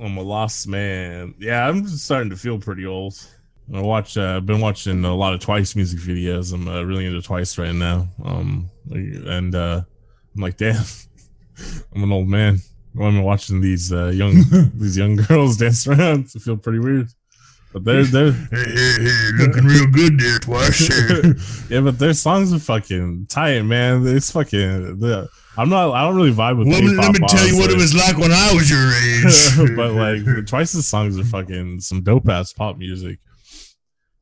[0.00, 1.34] I'm a lost man.
[1.38, 3.14] Yeah, I'm starting to feel pretty old.
[3.72, 4.16] I watch.
[4.16, 6.52] Uh, I've been watching a lot of Twice music videos.
[6.52, 8.08] I'm uh, really into Twice right now.
[8.24, 9.82] Um, and uh,
[10.34, 10.82] I'm like, damn,
[11.94, 12.58] I'm an old man.
[13.00, 14.42] I'm watching these uh, young
[14.74, 16.28] these young girls dance around?
[16.34, 17.08] I feel pretty weird.
[17.72, 21.70] But they're they're hey, hey, hey, looking real good there, twice.
[21.70, 24.04] yeah, but their songs are fucking tight, man.
[24.08, 24.98] It's fucking.
[24.98, 25.28] The,
[25.60, 25.92] I'm not.
[25.92, 26.68] I don't really vibe with.
[26.68, 28.94] Let me, let me tell you what it was like when I was your
[29.68, 29.76] age.
[29.76, 33.18] but like Twice's songs are fucking some dope ass pop music.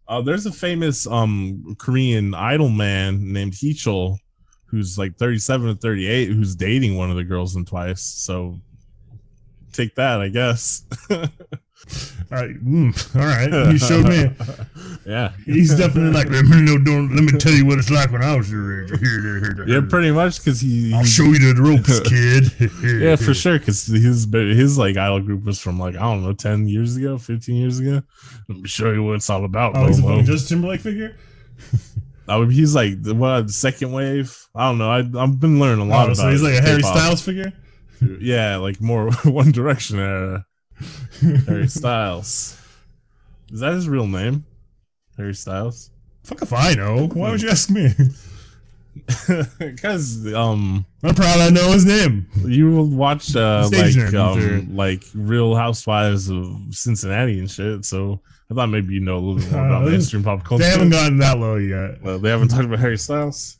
[0.08, 4.18] Uh, there's a famous um Korean idol man named Heechul
[4.66, 8.02] who's like 37 or 38 who's dating one of the girls in Twice.
[8.02, 8.58] So
[9.72, 10.82] take that, I guess.
[12.30, 13.72] all right, mm, all right.
[13.72, 14.30] You showed me.
[15.06, 15.32] yeah.
[15.46, 16.76] He's definitely like, let me know.
[16.78, 18.90] Don't let me tell you what it's like when I was your age.
[19.66, 20.92] Yeah, pretty much because he.
[20.94, 23.00] I'll show you the ropes, kid.
[23.02, 23.58] yeah, for sure.
[23.58, 27.16] Because his his like idol group was from like I don't know, ten years ago,
[27.18, 28.02] fifteen years ago.
[28.48, 29.76] Let me show you what it's all about.
[29.76, 30.08] Oh, he's a Momo.
[30.10, 31.16] fucking Justin Timberlake figure.
[32.28, 34.36] I mean, he's like the what the second wave.
[34.54, 34.90] I don't know.
[34.90, 36.16] I I've been learning a lot Oh, about.
[36.18, 37.54] so he's like a Harry Styles figure.
[38.20, 40.44] Yeah, like more One Direction era.
[41.46, 42.60] Harry Styles.
[43.50, 44.44] Is that his real name?
[45.16, 45.90] Harry Styles.
[46.24, 47.06] Fuck if I know.
[47.08, 47.88] Why would you ask me?
[49.58, 52.26] Because um, I'm proud I know his name.
[52.44, 57.84] you will watch uh Stage like um like Real Housewives of Cincinnati and shit.
[57.84, 60.64] So I thought maybe you know a little bit more about Uh, mainstream pop culture.
[60.64, 62.02] They haven't gotten that low yet.
[62.02, 63.57] Well, they haven't talked about Harry Styles.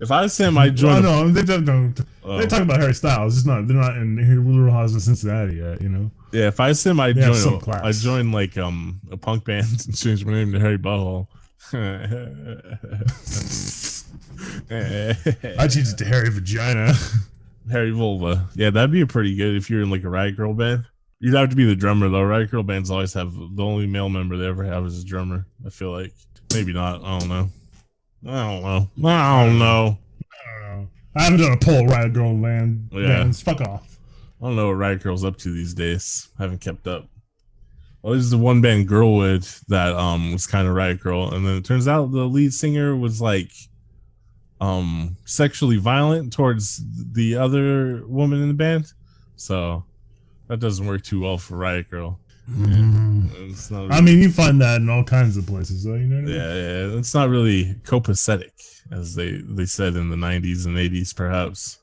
[0.00, 1.04] If I was him, I'd join.
[1.04, 1.64] Oh, no, they don't.
[1.64, 2.38] don't Oh.
[2.38, 3.36] They talk about Harry Styles.
[3.36, 3.68] It's not.
[3.68, 5.82] They're not in Little House of Cincinnati yet.
[5.82, 6.10] You know.
[6.32, 7.60] Yeah, if I was my I'd join.
[7.60, 7.84] class.
[7.84, 11.28] I'd join like um a punk band and change my name to Harry Butthole.
[14.70, 16.92] I change it to Harry Vagina.
[17.70, 18.48] Harry Vulva.
[18.54, 20.84] Yeah, that'd be pretty good if you're in like a Riot Girl band.
[21.20, 22.22] You'd have to be the drummer though.
[22.22, 25.46] Riot Girl bands always have the only male member they ever have is a drummer.
[25.64, 26.12] I feel like
[26.52, 27.02] maybe not.
[27.04, 27.48] I don't know.
[28.26, 29.08] I don't know.
[29.08, 29.98] I don't know.
[30.32, 30.88] I don't know.
[31.16, 32.88] I haven't done a poll Riot Girl band.
[32.92, 33.06] Yeah.
[33.06, 33.42] Bands.
[33.42, 33.98] Fuck off.
[34.40, 36.28] I don't know what Riot Girl's up to these days.
[36.38, 37.08] I haven't kept up.
[38.02, 41.56] Well, there's the one band Girlwood that um was kind of Riot Girl, and then
[41.56, 43.50] it turns out the lead singer was like
[44.60, 46.82] um sexually violent towards
[47.12, 48.92] the other woman in the band.
[49.36, 49.84] So
[50.48, 52.18] that doesn't work too well for Riot Girl.
[52.46, 55.94] It's not I mean, you find that in all kinds of places, though.
[55.94, 56.34] You know what I mean?
[56.34, 58.52] yeah, yeah, it's not really copacetic,
[58.90, 61.78] as they they said in the '90s and '80s, perhaps.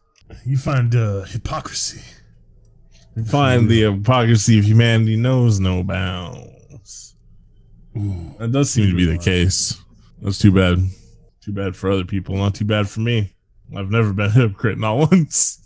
[0.45, 2.01] You find uh, hypocrisy.
[3.15, 7.15] You find the hypocrisy of humanity knows no bounds.
[7.93, 9.81] That does seem to be the case.
[10.21, 10.77] That's too bad.
[11.41, 13.33] Too bad for other people, not too bad for me.
[13.75, 15.57] I've never been a hypocrite, not once.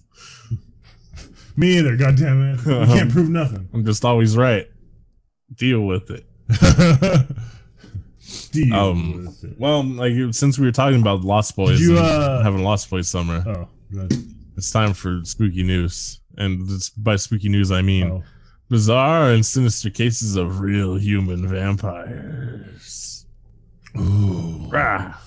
[1.58, 1.95] Me either.
[1.95, 2.65] God damn it!
[2.65, 3.69] You can't prove nothing.
[3.73, 4.67] I'm just always right.
[5.53, 6.25] Deal with it.
[8.51, 9.60] Deal Um, with it.
[9.60, 13.08] well, like since we were talking about Lost Boys, you, and uh, having Lost Boys
[13.08, 13.67] summer, Oh,
[14.58, 16.19] it's time for spooky news.
[16.38, 18.23] And by spooky news, I mean Oh.
[18.69, 23.25] bizarre and sinister cases of real human vampires.
[23.97, 25.21] Ooh, Ah,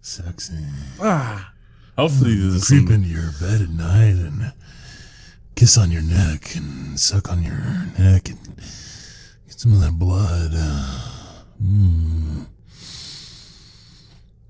[0.00, 0.54] sexy.
[1.00, 1.50] ah.
[1.98, 4.52] Hopefully, there's Creep some, into your bed at night and
[5.54, 7.60] kiss on your neck and suck on your
[7.98, 8.38] neck and
[9.64, 10.50] some of that blood.
[11.62, 12.44] Mm.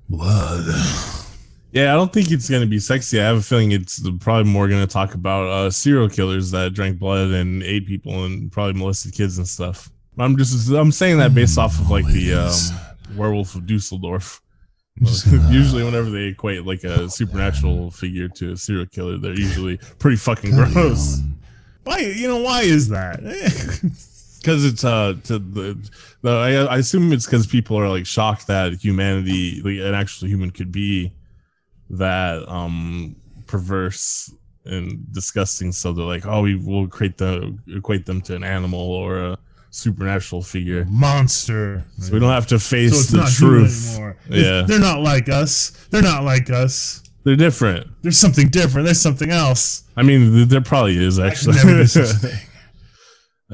[0.08, 0.64] Blood.
[1.70, 3.20] Yeah, I don't think it's gonna be sexy.
[3.20, 6.98] I have a feeling it's probably more gonna talk about uh, serial killers that drank
[6.98, 9.88] blood and ate people and probably molested kids and stuff.
[10.18, 14.42] I'm just I'm saying that based off of like the um, Werewolf of Dusseldorf.
[15.00, 19.76] Gonna- usually, whenever they equate like a supernatural figure to a serial killer, they're usually
[20.00, 21.20] pretty fucking gross.
[21.84, 21.98] Why?
[22.00, 23.20] You know why is that?
[24.44, 28.46] Because it's uh to the, the I, I assume it's because people are like shocked
[28.48, 31.14] that humanity, like an actual human, could be
[31.88, 34.30] that um perverse
[34.66, 35.72] and disgusting.
[35.72, 39.38] So they're like, oh, we will create the equate them to an animal or a
[39.70, 41.82] supernatural figure, Monster.
[41.98, 43.98] so we don't have to face So the truth.
[44.28, 44.62] Yeah.
[44.68, 45.70] They're not like us.
[45.90, 47.02] They're not like us.
[47.24, 47.86] They're different.
[48.02, 48.84] There's something different.
[48.84, 49.84] There's something else.
[49.96, 51.54] I mean, there probably is actually.
[51.64, 52.38] never do such a thing.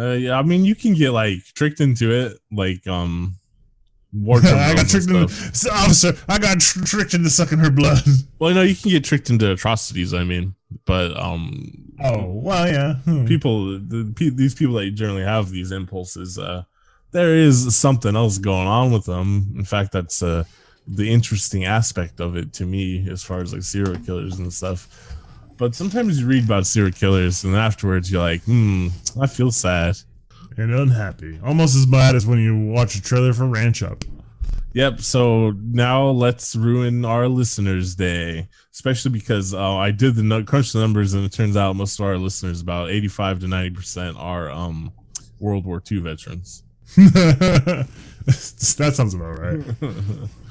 [0.00, 3.34] Uh, yeah, I mean, you can get like tricked into it, like um,
[4.12, 6.12] war I got tricked into so, officer.
[6.28, 8.02] I got tr- tricked into sucking her blood.
[8.38, 10.14] Well, no, you can get tricked into atrocities.
[10.14, 10.54] I mean,
[10.86, 12.94] but um, Oh well, yeah.
[12.94, 13.26] Hmm.
[13.26, 16.62] people, the, pe- these people that generally have these impulses, uh,
[17.12, 19.52] there is something else going on with them.
[19.56, 20.44] In fact, that's uh
[20.88, 25.09] the interesting aspect of it to me, as far as like serial killers and stuff.
[25.60, 28.88] But sometimes you read about serial killers, and afterwards you're like, hmm,
[29.20, 29.94] I feel sad.
[30.56, 31.38] and unhappy.
[31.44, 34.02] Almost as bad as when you watch a trailer for Ranch Up.
[34.72, 35.02] Yep.
[35.02, 40.72] So now let's ruin our listeners' day, especially because uh, I did the nu- crunch
[40.72, 44.16] the numbers, and it turns out most of our listeners, about eighty-five to ninety percent,
[44.18, 44.90] are um,
[45.40, 46.62] World War II veterans.
[46.96, 47.86] that
[48.94, 49.60] sounds about right.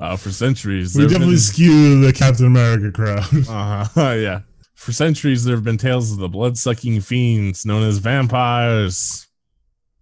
[0.00, 3.24] Uh, for centuries, We definitely been- skew the Captain America crowd.
[3.48, 4.40] Uh-huh, yeah.
[4.74, 9.26] For centuries, there have been tales of the blood-sucking fiends known as vampires.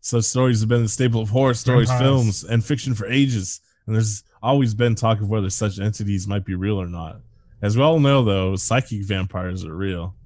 [0.00, 2.10] Such stories have been the staple of horror stories, Vampires.
[2.10, 6.44] films, and fiction for ages, and there's always been talk of whether such entities might
[6.44, 7.20] be real or not.
[7.60, 10.16] As we all know, though, psychic vampires are real.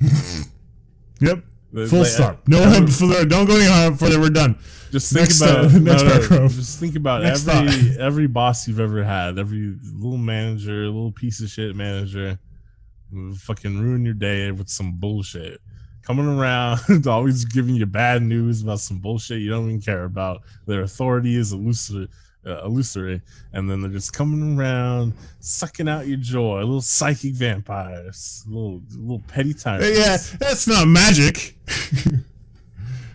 [1.20, 1.44] Yep.
[1.74, 2.46] Like, Full uh, stop.
[2.46, 4.20] No, every- further, don't go any higher further.
[4.20, 4.56] We're done.
[4.92, 7.96] Just think Next, about uh, next no, no, just think about Next every thought.
[7.98, 12.38] every boss you've ever had, every little manager, little piece of shit manager,
[13.38, 15.60] fucking ruin your day with some bullshit.
[16.02, 20.42] Coming around, always giving you bad news about some bullshit you don't even care about.
[20.66, 22.08] Their authority is illusory,
[22.46, 23.20] uh, illusory,
[23.52, 26.58] and then they're just coming around, sucking out your joy.
[26.58, 29.98] Little psychic vampires, little little petty tyrants.
[29.98, 31.56] Yeah, that's not magic.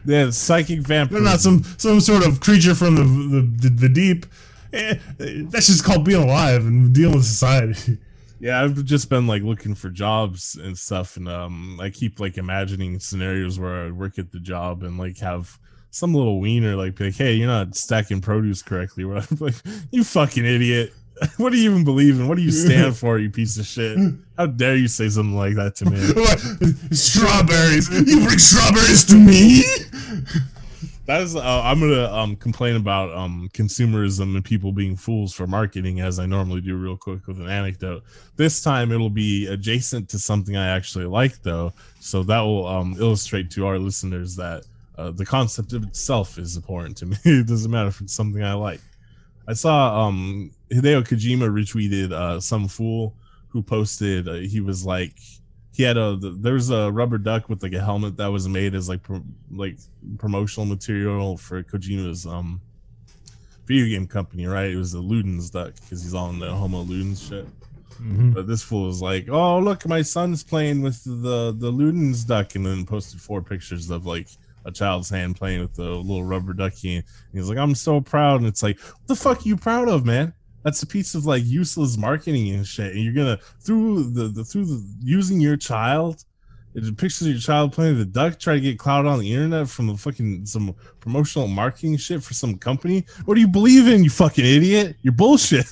[0.06, 1.22] yeah, psychic vampires.
[1.22, 4.26] They're not some some sort of creature from the the, the, the deep.
[4.72, 7.98] Eh, that's just called being alive and dealing with society.
[8.40, 12.38] Yeah, I've just been like looking for jobs and stuff, and um, I keep like
[12.38, 15.60] imagining scenarios where I work at the job and like have
[15.92, 19.56] some little wiener like be like, "Hey, you're not stacking produce correctly." Where I'm like,
[19.92, 20.94] "You fucking idiot!
[21.36, 22.30] What do you even believe in?
[22.30, 23.20] What do you stand for?
[23.20, 23.98] You piece of shit!
[24.38, 25.98] How dare you say something like that to me?"
[26.96, 27.90] Strawberries?
[27.90, 29.64] You bring strawberries to me?
[31.08, 35.48] That is, uh, I'm gonna um complain about um consumerism and people being fools for
[35.48, 38.04] marketing as I normally do, real quick with an anecdote.
[38.38, 42.96] This time it'll be adjacent to something I actually like, though, so that will um
[43.00, 44.66] illustrate to our listeners that
[45.00, 47.18] uh, the concept of itself is important to me.
[47.24, 48.82] it doesn't matter if it's something I like.
[49.48, 53.16] I saw um Hideo Kojima retweeted uh some fool
[53.48, 55.16] who posted uh, he was like
[55.74, 58.76] he had a there was a rubber duck with like a helmet that was made
[58.76, 59.78] as like pro, like
[60.18, 62.62] promotional material for Kojima's um
[63.66, 64.72] video game company, right?
[64.72, 67.48] It was the Ludens duck because he's on the Homo Ludens shit.
[68.34, 72.56] But this fool was like, "Oh, look, my son's playing with the the Ludens duck,"
[72.56, 74.30] and then posted four pictures of like
[74.66, 76.98] a child's hand playing with the little rubber ducky.
[76.98, 78.40] And he's like, I'm so proud.
[78.40, 80.34] And it's like, what the fuck are you proud of, man?
[80.64, 82.94] That's a piece of like useless marketing and shit.
[82.94, 86.26] And you're gonna through the, the through the using your child,
[86.76, 89.70] it pictures of your child playing the duck, try to get clout on the internet
[89.70, 93.06] from the fucking some promotional marketing shit for some company.
[93.26, 94.98] What do you believe in, you fucking idiot?
[95.02, 95.66] You're bullshit.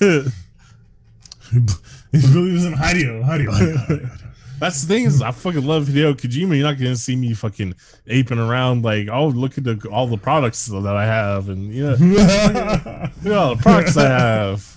[2.12, 3.24] he believes in Hideo.
[3.24, 3.50] Hideo.
[3.50, 4.27] Hideo, Hideo.
[4.58, 6.56] That's the thing is, I fucking love Hideo Kojima.
[6.56, 7.74] You're not gonna see me fucking
[8.06, 11.84] aping around like, oh, look at the, all the products that I have, and you
[11.84, 14.76] know, look at all the products I have.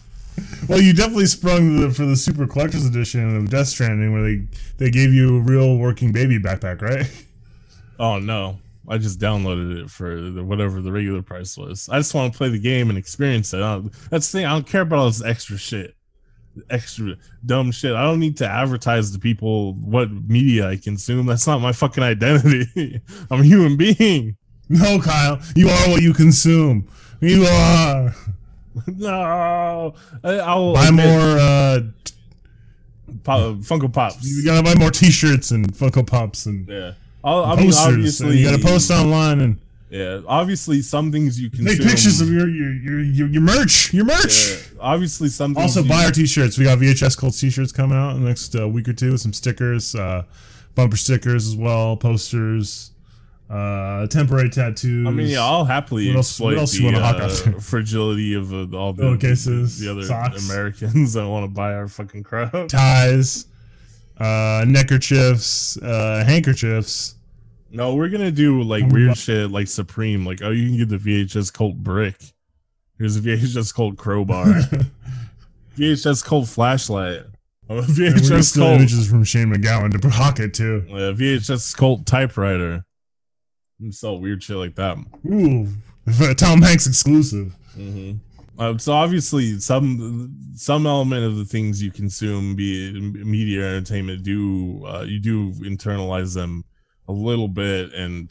[0.68, 4.44] Well, you definitely sprung the, for the Super Collector's Edition of Death Stranding, where they
[4.78, 7.10] they gave you a real working baby backpack, right?
[8.00, 11.90] Oh no, I just downloaded it for the, whatever the regular price was.
[11.90, 13.60] I just want to play the game and experience it.
[14.10, 14.46] That's the thing.
[14.46, 15.96] I don't care about all this extra shit,
[16.70, 17.94] extra dumb shit.
[17.96, 21.26] I don't need to advertise to people what media I consume.
[21.26, 23.02] That's not my fucking identity.
[23.32, 24.36] I'm a human being.
[24.74, 26.88] No, Kyle, you are what you consume.
[27.20, 28.16] You are.
[28.88, 31.38] no, I, I'll Buy admit- more.
[31.38, 31.80] uh
[33.26, 34.24] Pop, Funko Pops.
[34.24, 36.94] You gotta buy more T-shirts and Funko Pops and Yeah.
[37.24, 37.86] I'll, I mean, posters.
[37.86, 39.60] and obviously, you gotta post online and
[39.92, 43.94] Yeah, obviously, some things you can make pictures of your your your, your, your merch.
[43.94, 44.50] Your merch.
[44.72, 46.58] Yeah, obviously, some things Also, buy our T-shirts.
[46.58, 49.18] We got VHS Cult T-shirts coming out in the next uh, week or two.
[49.18, 50.24] Some stickers, uh,
[50.76, 52.92] bumper stickers as well, posters,
[53.50, 55.06] uh, temporary tattoos.
[55.06, 58.34] I mean, yeah, I'll happily What else- exploit what else the you hawk uh, fragility
[58.36, 60.50] of uh, all the Pillowcases, the other socks.
[60.50, 62.70] Americans that want to buy our fucking crap.
[62.70, 63.46] ties,
[64.20, 67.16] uh, neckerchiefs, uh, handkerchiefs.
[67.72, 70.26] No, we're gonna do like weird shit like Supreme.
[70.26, 72.16] Like, oh, you can get the VHS Cult brick.
[72.98, 74.46] Here's a VHS Cult crowbar.
[75.78, 77.24] VHS Cult flashlight.
[77.70, 78.76] Oh, And VHS Cult.
[78.80, 80.86] images from Shane MacGowan to pocket too.
[80.90, 82.84] Uh, VHS Cult typewriter.
[83.80, 84.98] You sell weird shit like that.
[85.26, 85.68] Ooh,
[86.36, 87.56] Tom Hanks exclusive.
[87.74, 88.14] hmm
[88.60, 93.76] Uh, so obviously, some some element of the things you consume, be it media or
[93.78, 96.64] entertainment, do uh, you do internalize them
[97.12, 98.30] a little bit, and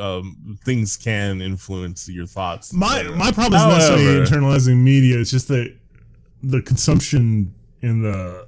[0.00, 2.72] um, things can influence your thoughts.
[2.72, 3.16] My etc.
[3.16, 5.18] my problem is not necessarily However- internalizing media.
[5.18, 5.74] It's just that
[6.42, 8.46] the consumption in the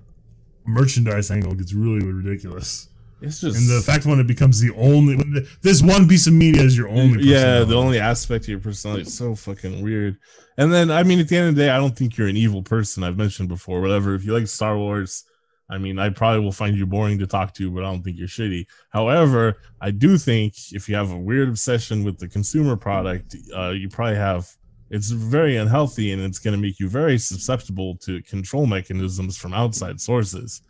[0.66, 2.88] merchandise angle gets really ridiculous.
[3.20, 6.26] It's just and the fact when it becomes the only when the, this one piece
[6.26, 9.82] of media is your only yeah, the only aspect of your personality it's so fucking
[9.82, 10.18] weird.
[10.56, 12.36] And then, I mean, at the end of the day, I don't think you're an
[12.36, 13.02] evil person.
[13.02, 14.14] I've mentioned before, whatever.
[14.14, 15.24] If you like Star Wars,
[15.70, 18.18] I mean, I probably will find you boring to talk to, but I don't think
[18.18, 18.66] you're shitty.
[18.90, 23.70] However, I do think if you have a weird obsession with the consumer product, uh,
[23.70, 24.48] you probably have.
[24.90, 29.54] It's very unhealthy, and it's going to make you very susceptible to control mechanisms from
[29.54, 30.62] outside sources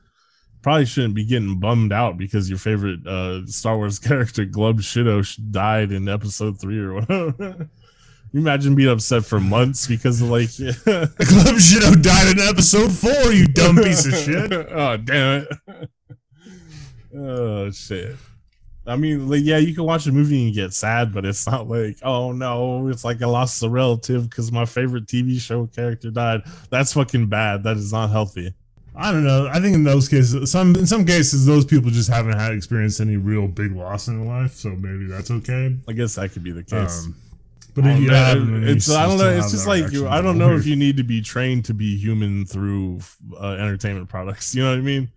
[0.64, 5.22] probably shouldn't be getting bummed out because your favorite uh, Star Wars character Glub Shido
[5.50, 7.68] died in episode three or whatever.
[8.34, 13.32] you imagine being upset for months because of like Club Shido died in episode four.
[13.32, 14.52] You dumb piece of shit.
[14.52, 15.88] oh damn it.
[17.16, 18.16] oh shit.
[18.88, 21.68] I mean, like, yeah, you can watch a movie and get sad, but it's not
[21.68, 26.10] like, oh no, it's like I lost a relative because my favorite TV show character
[26.10, 26.42] died.
[26.70, 27.62] That's fucking bad.
[27.62, 28.52] That is not healthy.
[28.96, 29.46] I don't know.
[29.46, 33.00] I think in those cases, some in some cases, those people just haven't had experienced
[33.00, 35.76] any real big loss in their life, so maybe that's okay.
[35.88, 37.06] I guess that could be the case.
[37.06, 37.14] Um,
[37.74, 39.30] but if you then it's you I don't know.
[39.30, 40.06] It's just like reaction.
[40.06, 40.60] I don't know weird.
[40.60, 43.00] if you need to be trained to be human through
[43.38, 44.54] uh, entertainment products.
[44.54, 45.10] You know what I mean?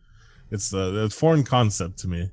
[0.50, 2.32] It's a, a foreign concept to me,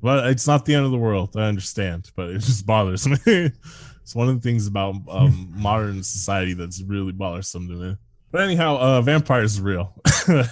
[0.00, 1.36] but it's not the end of the world.
[1.36, 3.18] I understand, but it just bothers me.
[3.26, 7.96] it's one of the things about um, modern society that's really bothersome to me.
[8.30, 9.92] But anyhow, uh, vampires are real.
[10.28, 10.44] Uh,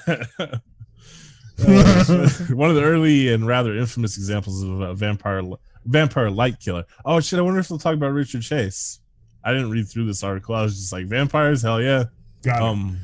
[1.58, 5.42] one of the early and rather infamous examples of a vampire
[5.85, 6.85] vampire light killer.
[7.04, 7.38] Oh shit!
[7.38, 9.00] I wonder if they'll talk about Richard Chase.
[9.44, 10.55] I didn't read through this article.
[10.55, 12.05] I was just like vampires, hell yeah.
[12.42, 12.62] Got it.
[12.62, 12.98] Um,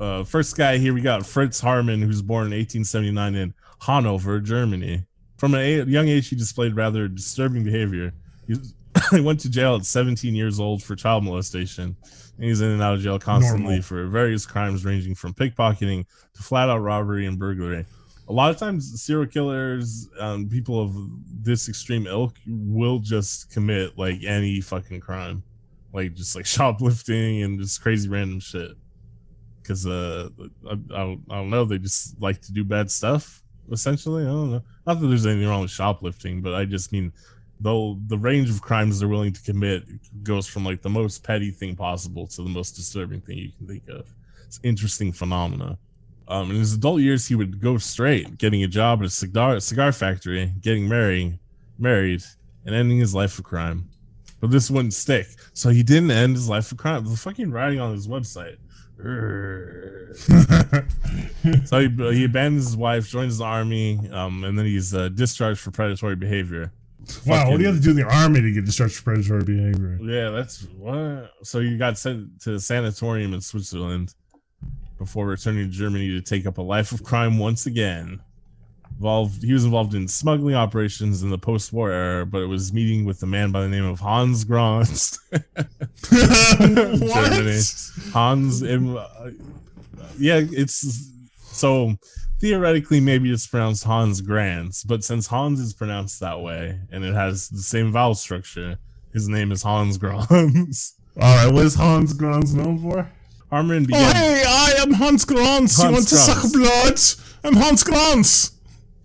[0.00, 5.04] uh, first guy here we got Fritz Haarmann, who's born in 1879 in Hanover, Germany.
[5.36, 8.12] From a young age, he displayed rather disturbing behavior.
[8.46, 8.74] He, was-
[9.10, 11.96] he went to jail at 17 years old for child molestation,
[12.36, 13.82] and he's in and out of jail constantly Normal.
[13.82, 16.04] for various crimes ranging from pickpocketing
[16.34, 17.84] to flat out robbery and burglary.
[18.28, 20.94] A lot of times, serial killers, um, people of
[21.42, 25.42] this extreme ilk, will just commit like any fucking crime,
[25.92, 28.72] like just like shoplifting and just crazy random shit.
[29.60, 30.28] Because uh,
[30.68, 33.42] I, I, don't, I don't know, they just like to do bad stuff.
[33.70, 34.62] Essentially, I don't know.
[34.86, 37.12] Not that there's anything wrong with shoplifting, but I just mean
[37.62, 39.84] though the range of crimes they're willing to commit
[40.24, 43.66] goes from like the most petty thing possible to the most disturbing thing you can
[43.66, 44.12] think of.
[44.46, 45.78] It's interesting phenomena.
[46.28, 49.60] Um, in his adult years, he would go straight, getting a job at a cigar
[49.60, 51.38] cigar factory, getting married,
[51.78, 52.22] married,
[52.66, 53.88] and ending his life of crime.
[54.42, 57.04] But this wouldn't stick, so he didn't end his life of crime.
[57.04, 58.56] The fucking writing on his website.
[61.64, 65.60] so he, he abandons his wife, joins the army, um, and then he's uh, discharged
[65.60, 66.72] for predatory behavior.
[67.24, 69.44] Wow, what do you have to do in the army to get discharged for predatory
[69.44, 70.00] behavior?
[70.02, 71.30] Yeah, that's what.
[71.44, 74.12] So you got sent to a sanatorium in Switzerland
[74.98, 78.20] before returning to Germany to take up a life of crime once again.
[79.02, 83.04] Involved, he was involved in smuggling operations in the post-war era, but it was meeting
[83.04, 85.18] with a man by the name of Hans Grons.
[86.08, 87.60] Germany.
[88.12, 89.32] Hans, uh,
[90.20, 91.10] yeah, it's
[91.42, 91.96] so
[92.38, 97.12] theoretically maybe it's pronounced Hans Grants, but since Hans is pronounced that way and it
[97.12, 98.78] has the same vowel structure,
[99.12, 100.94] his name is Hans Grons.
[101.20, 103.10] All right, what is Hans Grons known for?
[103.50, 105.76] Haarmann Oh, hey, I am Hans Grons.
[105.82, 107.00] you want to suck blood?
[107.42, 108.52] I'm Hans Grons.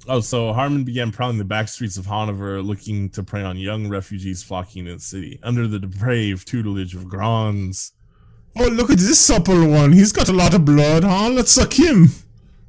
[0.09, 3.89] Oh, so Haarmann began prowling the back streets of Hanover, looking to prey on young
[3.89, 7.91] refugees flocking to the city under the depraved tutelage of Grons.
[8.57, 9.91] Oh, look at this supple one.
[9.91, 11.29] He's got a lot of blood, huh?
[11.29, 12.07] Let's suck him.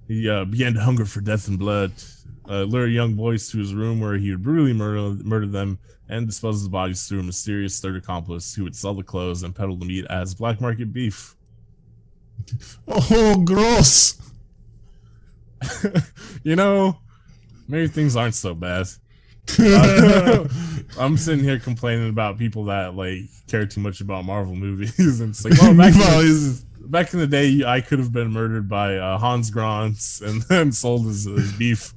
[0.09, 1.93] He uh, began to hunger for death and blood,
[2.49, 5.79] uh, lure young boys to his room where he would brutally murder, murder them
[6.09, 9.45] and dispose of the bodies through a mysterious third accomplice who would sell the clothes
[9.45, 11.37] and peddle the meat as black market beef.
[12.89, 14.21] Oh, gross.
[16.43, 16.99] you know,
[17.69, 18.87] maybe things aren't so bad.
[20.99, 25.31] I'm sitting here complaining about people that like care too much about Marvel movies, and
[25.31, 28.69] it's like, well, back, in the, back in the day, I could have been murdered
[28.69, 31.95] by uh, Hans Grons and then sold as, as beef.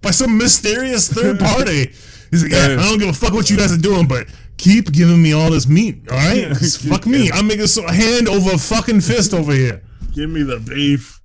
[0.00, 1.92] By some mysterious third party.
[2.30, 4.26] He's like, yeah, I don't give a fuck what you guys are doing, but
[4.56, 6.56] keep giving me all this meat, all right?
[6.56, 7.30] fuck me.
[7.30, 9.82] I'm making so hand over a fucking fist over here.
[10.12, 11.20] Give me the beef.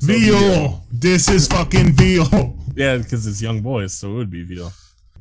[0.00, 0.84] Veal.
[0.92, 2.56] This is fucking veal.
[2.78, 4.72] Yeah, because it's young boys, so it would be veal.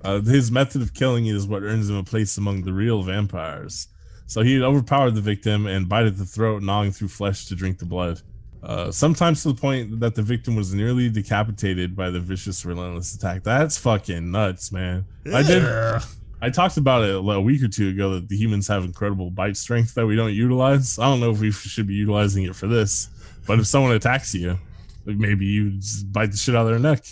[0.04, 3.88] Uh, his method of killing is what earns him a place among the real vampires.
[4.28, 7.80] So he'd overpower the victim and bite at the throat, gnawing through flesh to drink
[7.80, 8.22] the blood.
[8.62, 13.16] Uh, sometimes to the point that the victim was nearly decapitated by the vicious, relentless
[13.16, 13.44] attack.
[13.44, 15.06] That's fucking nuts, man.
[15.34, 15.64] I did.
[15.64, 16.02] Yeah.
[16.40, 19.58] I talked about it a week or two ago that the humans have incredible bite
[19.58, 21.00] strength that we don't utilize.
[21.00, 23.10] I don't know if we should be utilizing it for this,
[23.48, 24.60] but if someone attacks you,
[25.06, 25.80] maybe you
[26.12, 27.04] bite the shit out of their neck.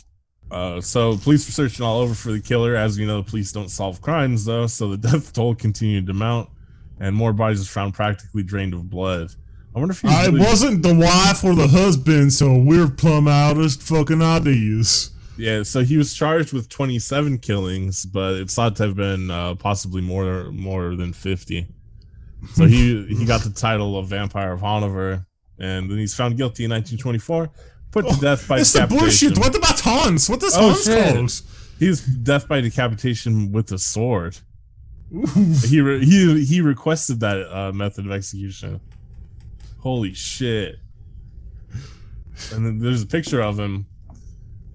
[0.52, 2.76] Uh, so police were searching all over for the killer.
[2.76, 6.14] As we know, the police don't solve crimes though, so the death toll continued to
[6.14, 6.50] mount,
[7.00, 9.32] and more bodies were found practically drained of blood.
[9.76, 13.28] I wonder if he I really- wasn't the wife or the husband, so we're plumb
[13.28, 15.12] out of fucking ideas.
[15.38, 19.56] Yeah, so he was charged with 27 killings, but it's thought to have been uh,
[19.56, 21.68] possibly more more than 50.
[22.54, 25.26] So he he got the title of Vampire of Hanover,
[25.60, 27.50] and then he's found guilty in 1924,
[27.96, 29.30] put to death by It's the decapitation.
[29.30, 29.38] bullshit.
[29.39, 30.30] What about Hans?
[30.30, 31.16] What does Oh, Hans shit.
[31.16, 31.43] cause?
[31.80, 34.38] He was death by decapitation with a sword.
[35.72, 38.82] He re- he he requested that uh, method of execution.
[39.80, 40.76] Holy shit!
[42.54, 43.86] And then there's a picture of him,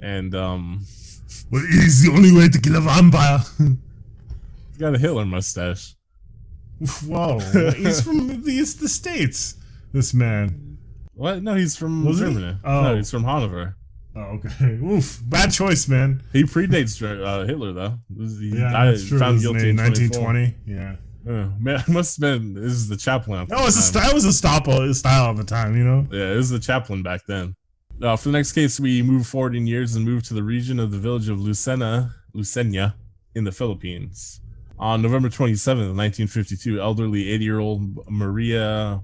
[0.00, 0.86] and um,
[1.50, 3.40] Well, it is the only way to kill a vampire.
[3.58, 5.94] he's got a Hitler mustache.
[7.06, 7.38] Whoa,
[7.76, 9.56] he's from the, he's the states.
[9.92, 10.69] This man.
[11.20, 11.42] What?
[11.42, 12.24] No, he's from Was he?
[12.64, 12.82] Oh.
[12.82, 13.76] No, he's from Hanover.
[14.16, 14.64] Oh, okay.
[14.82, 16.22] Oof, bad choice, man.
[16.32, 17.98] He predates uh, Hitler, though.
[18.16, 19.18] He Yeah, died- that's true.
[19.18, 20.54] found guilty in in 1920.
[20.66, 20.96] Yeah.
[21.26, 22.54] Yeah, man, it must have been.
[22.54, 23.46] This is the Chaplin.
[23.48, 26.06] the was a that was a stop a style of the time, you know.
[26.10, 27.54] Yeah, it was the Chaplin back then.
[28.00, 30.80] Uh, for the next case, we move forward in years and move to the region
[30.80, 32.94] of the village of Lucena, Lucena,
[33.34, 34.40] in the Philippines.
[34.78, 39.02] On November 27th, 1952, elderly 80-year-old Maria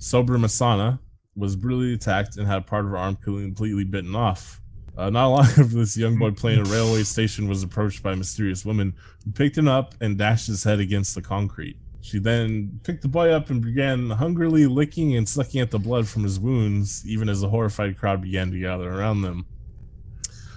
[0.00, 0.98] Sobramasana
[1.36, 4.60] was brutally attacked and had part of her arm completely bitten off.
[4.96, 8.16] Uh, not long after this young boy playing a railway station was approached by a
[8.16, 11.76] mysterious woman who picked him up and dashed his head against the concrete.
[12.00, 16.06] She then picked the boy up and began hungrily licking and sucking at the blood
[16.06, 19.44] from his wounds, even as a horrified crowd began to gather around them.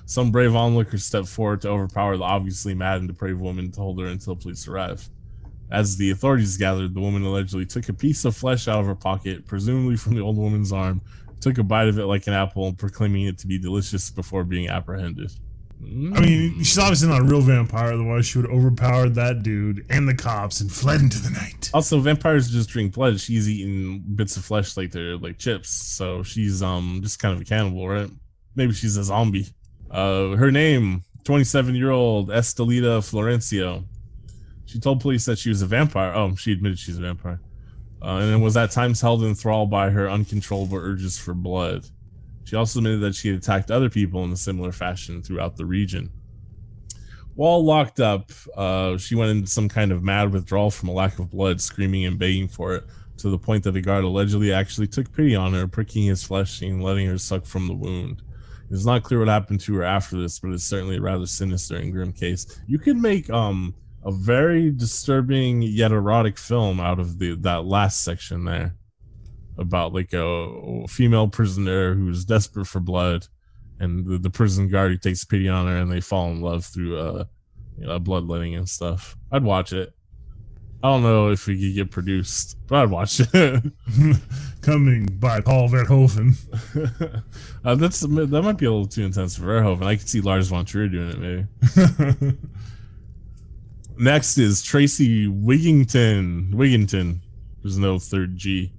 [0.06, 4.00] Some brave onlookers stepped forward to overpower the obviously mad and depraved woman to hold
[4.00, 5.10] her until police arrived.
[5.72, 8.96] As the authorities gathered, the woman allegedly took a piece of flesh out of her
[8.96, 11.02] pocket, presumably from the old woman's arm,
[11.42, 14.68] took a bite of it like an apple, proclaiming it to be delicious before being
[14.68, 15.32] apprehended.
[15.82, 19.86] I mean, she's obviously not a real vampire, otherwise she would have overpowered that dude
[19.90, 21.70] and the cops and fled into the night.
[21.74, 23.20] Also, vampires just drink blood.
[23.20, 27.42] She's eating bits of flesh like they're like chips, so she's um just kind of
[27.42, 28.10] a cannibal, right?
[28.56, 29.48] Maybe she's a zombie.
[29.90, 33.86] Uh, her name, 27 year old Estelita Florencio.
[34.70, 36.14] She told police that she was a vampire.
[36.14, 37.42] Oh, she admitted she's a vampire,
[38.04, 41.88] uh, and then was at times held in thrall by her uncontrollable urges for blood.
[42.44, 45.66] She also admitted that she had attacked other people in a similar fashion throughout the
[45.66, 46.12] region.
[47.34, 51.18] While locked up, uh, she went into some kind of mad withdrawal from a lack
[51.18, 52.84] of blood, screaming and begging for it,
[53.18, 56.62] to the point that the guard allegedly actually took pity on her, pricking his flesh
[56.62, 58.22] and letting her suck from the wound.
[58.70, 61.78] It's not clear what happened to her after this, but it's certainly a rather sinister
[61.78, 62.62] and grim case.
[62.68, 63.74] You could make um
[64.04, 68.76] a very disturbing yet erotic film out of the that last section there
[69.58, 73.28] about like a, a female prisoner who's desperate for blood
[73.80, 76.66] and the, the prison guard who takes pity on her and they fall in love
[76.66, 77.24] through uh
[77.80, 79.16] you know, bloodletting and stuff.
[79.32, 79.94] I'd watch it.
[80.84, 83.64] I don't know if it could get produced, but I'd watch it.
[84.62, 86.36] Coming by Paul Verhoeven.
[87.66, 89.86] uh, that's that might be a little too intense for Verhoeven.
[89.86, 92.38] I could see Lars von Trier doing it maybe.
[94.00, 96.54] Next is Tracy Wigington.
[96.54, 97.20] Wigington.
[97.62, 98.72] There's no third G.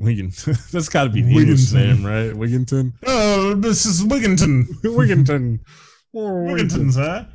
[0.00, 0.70] Wigington.
[0.70, 2.30] That's got to be the English name, right?
[2.30, 2.92] Wigington.
[3.04, 4.68] Oh, this is Wigginton.
[4.82, 5.58] Wigington.
[6.14, 7.26] Wigginton, sir.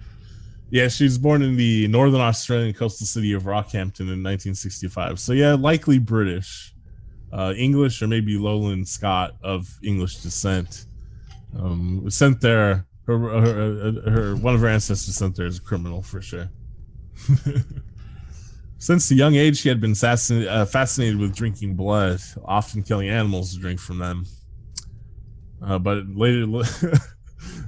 [0.69, 5.19] Yeah, she was born in the northern Australian coastal city of Rockhampton in 1965.
[5.19, 6.73] So yeah, likely British,
[7.33, 10.85] uh, English, or maybe Lowland Scot of English descent.
[11.59, 12.85] Um, was sent there.
[13.05, 16.49] Her, her, her, one of her ancestors sent there as a criminal for sure.
[18.79, 23.09] Since a young age, she had been fascinated, uh, fascinated with drinking blood, often killing
[23.09, 24.25] animals to drink from them.
[25.63, 26.43] Uh, but later,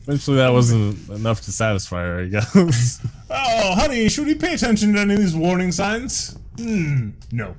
[0.04, 2.22] eventually, that wasn't enough to satisfy her.
[2.22, 3.06] I guess.
[3.32, 6.36] Oh, honey, should we pay attention to any of these warning signs?
[6.58, 7.56] Hmm, no.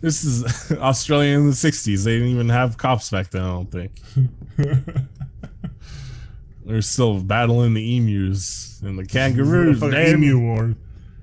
[0.00, 2.04] This is Australia in the '60s.
[2.04, 3.42] They didn't even have cops back then.
[3.42, 4.00] I don't think.
[6.64, 9.80] They're still battling the emus and the kangaroos.
[9.80, 10.74] Damn emu war.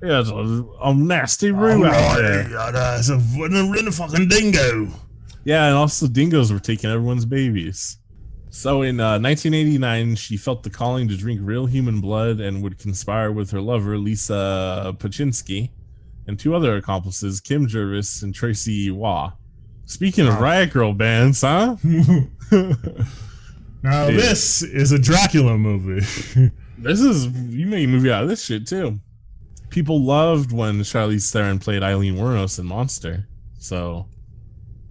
[0.01, 2.47] Yeah, it's a, a nasty roo out there.
[2.97, 4.87] It's a, a, fucking dingo.
[5.43, 7.97] Yeah, and also dingoes were taking everyone's babies.
[8.49, 12.79] So in uh, 1989, she felt the calling to drink real human blood and would
[12.79, 15.69] conspire with her lover, Lisa Ptaschinski,
[16.27, 19.33] and two other accomplices, Kim Jervis and Tracy Waugh.
[19.85, 21.75] Speaking of Riot Girl bands, huh?
[23.81, 24.19] Now, Dude.
[24.19, 26.51] this is a Dracula movie.
[26.81, 29.01] This is you made a movie out of this shit too.
[29.69, 33.27] People loved when Charlize Theron played Aileen Wuornos in Monster.
[33.59, 34.07] So,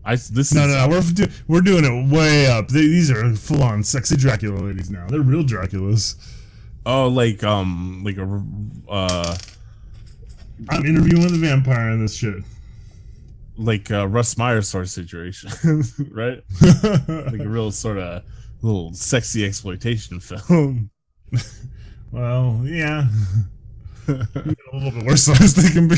[0.05, 2.69] I this no, is no, no, we're, do, we're doing it way up.
[2.69, 5.07] They, these are full on sexy Dracula ladies now.
[5.09, 6.17] They're real Draculas.
[6.87, 8.43] oh like um like a
[8.89, 9.37] uh
[10.69, 12.43] I'm interviewing the vampire in this shit.
[13.57, 15.51] like a Russ Meyer sort of situation,
[16.11, 16.43] right?
[16.63, 18.23] like a real sort of
[18.63, 20.91] little sexy exploitation film.
[22.11, 23.07] Well, yeah.
[24.09, 25.97] A little bit worse as they can be.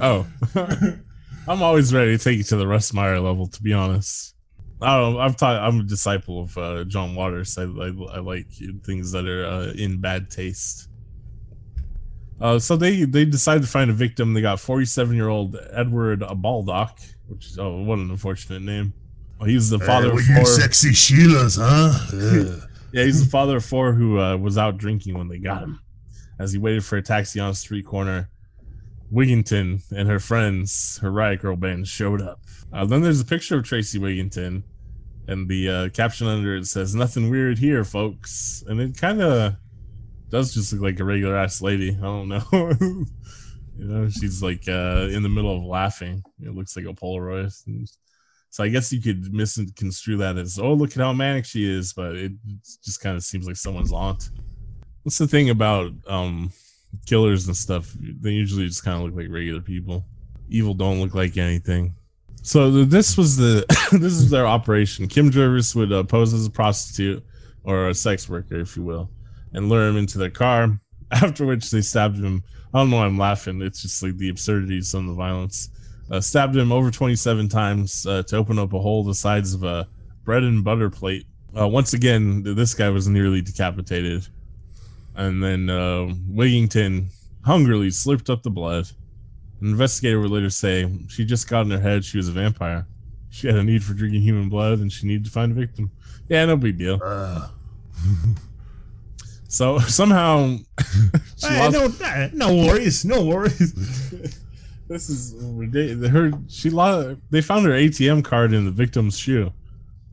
[0.00, 0.26] oh,
[1.48, 3.46] I'm always ready to take you to the Russ Meyer level.
[3.46, 4.34] To be honest,
[4.80, 5.14] I don't.
[5.14, 5.62] know, taught.
[5.62, 7.58] I'm a disciple of uh, John Waters.
[7.58, 8.46] I, I, I like
[8.84, 10.88] things that are uh, in bad taste.
[12.40, 14.34] Uh, so they they decided to find a victim.
[14.34, 18.92] They got 47 year old Edward Baldock, which is oh what an unfortunate name.
[19.38, 20.46] Well, he's the father of four.
[20.46, 22.66] sexy Sheilas, huh?
[22.92, 25.80] Yeah, he's the father of four who uh, was out drinking when they got him.
[26.38, 28.28] As he waited for a taxi on a street corner,
[29.12, 32.40] Wigginton and her friends, her Riot Girl band, showed up.
[32.72, 34.62] Uh, then there's a picture of Tracy Wigginton,
[35.28, 38.64] and the uh, caption under it says, Nothing weird here, folks.
[38.66, 39.54] And it kind of
[40.28, 41.90] does just look like a regular ass lady.
[41.90, 42.42] I don't know.
[42.52, 43.06] you
[43.78, 46.22] know, she's like uh, in the middle of laughing.
[46.42, 47.52] It looks like a Polaroid.
[48.50, 51.92] So I guess you could misconstrue that as, oh, look at how manic she is,
[51.92, 52.32] but it
[52.84, 54.30] just kind of seems like someone's aunt.
[55.04, 56.52] What's the thing about um,
[57.06, 57.94] killers and stuff?
[58.00, 60.04] They usually just kind of look like regular people.
[60.48, 61.94] Evil don't look like anything.
[62.42, 65.06] So th- this was the this is their operation.
[65.06, 67.24] Kim Jervis would uh, pose as a prostitute
[67.64, 69.10] or a sex worker, if you will,
[69.52, 70.80] and lure him into their car.
[71.12, 72.42] After which they stabbed him.
[72.72, 72.96] I don't know.
[72.96, 73.62] why I'm laughing.
[73.62, 75.70] It's just like the absurdities of the violence
[76.10, 79.64] uh, stabbed him over 27 times uh, to open up a hole the size of
[79.64, 79.88] a
[80.24, 81.26] bread and butter plate.
[81.58, 84.26] Uh, once again, this guy was nearly decapitated.
[85.14, 87.06] And then uh, Wigington
[87.44, 88.88] hungrily slurped up the blood.
[89.60, 92.86] An investigator would later say she just got in her head she was a vampire.
[93.30, 95.90] She had a need for drinking human blood and she needed to find a victim.
[96.28, 96.98] Yeah, no big deal.
[99.48, 100.56] so somehow
[101.40, 104.38] Hey, lost- no, no worries, no worries.
[104.86, 106.10] This is ridiculous.
[106.10, 107.16] Her she lost.
[107.30, 109.50] They found her ATM card in the victim's shoe.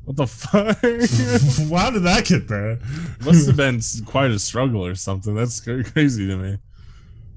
[0.06, 0.78] What the fuck?
[1.80, 2.80] How did that get there?
[3.24, 5.36] Must have been quite a struggle or something.
[5.36, 6.58] That's crazy to me.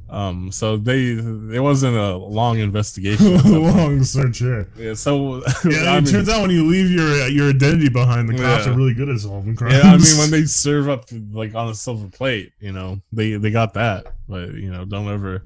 [0.09, 0.53] Um.
[0.53, 3.39] So they it wasn't a long investigation.
[3.63, 4.69] Long search here.
[4.77, 4.95] yeah.
[4.95, 8.35] So Yeah, I it mean- turns out when you leave your your identity behind, the
[8.35, 8.73] cops Yeah.
[8.73, 9.75] are really good at solving crimes.
[9.75, 13.35] Yeah, I mean when they serve up like on a silver plate, you know, they
[13.37, 14.07] they got that.
[14.29, 15.43] but you know, don't ever,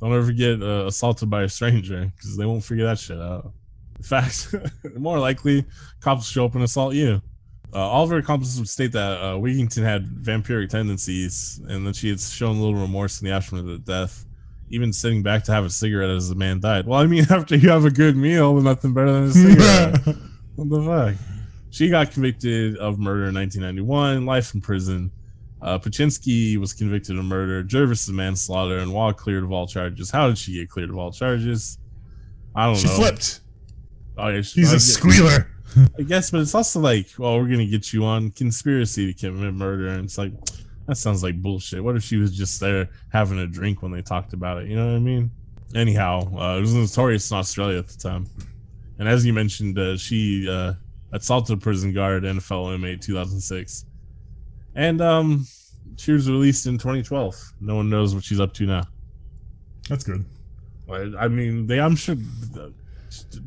[0.00, 3.52] don't ever get uh, assaulted by a stranger because they won't figure that shit out.
[4.00, 4.54] In fact,
[4.96, 5.64] more likely,
[6.00, 7.20] cops will show up and assault you.
[7.74, 11.96] Uh, all of her accomplices would state that uh, Wigington had vampiric tendencies and that
[11.96, 14.24] she had shown a little remorse in the aftermath of the death,
[14.70, 16.86] even sitting back to have a cigarette as the man died.
[16.86, 20.16] Well, I mean, after you have a good meal, nothing better than a cigarette.
[20.54, 21.14] what the fuck?
[21.70, 25.10] She got convicted of murder in 1991, life in prison.
[25.60, 30.10] Uh, Ptaschinski was convicted of murder, Jervis of manslaughter, and Waugh cleared of all charges.
[30.10, 31.78] How did she get cleared of all charges?
[32.54, 32.94] I don't She know.
[32.94, 33.40] She flipped.
[34.18, 35.50] Oh, yeah, she- He's I a squealer.
[35.98, 39.52] I guess, but it's also like, well, we're gonna get you on conspiracy to commit
[39.54, 40.32] murder, and it's like
[40.86, 41.84] that sounds like bullshit.
[41.84, 44.68] What if she was just there having a drink when they talked about it?
[44.68, 45.30] You know what I mean?
[45.74, 48.26] Anyhow, uh, it was notorious in Australia at the time,
[48.98, 50.72] and as you mentioned, uh, she uh,
[51.12, 53.84] assaulted a prison guard and a fellow inmate, 2006,
[54.74, 55.46] and um,
[55.98, 57.36] she was released in 2012.
[57.60, 58.84] No one knows what she's up to now.
[59.90, 60.24] That's good.
[60.90, 61.78] I I mean, they.
[61.78, 62.16] I'm sure,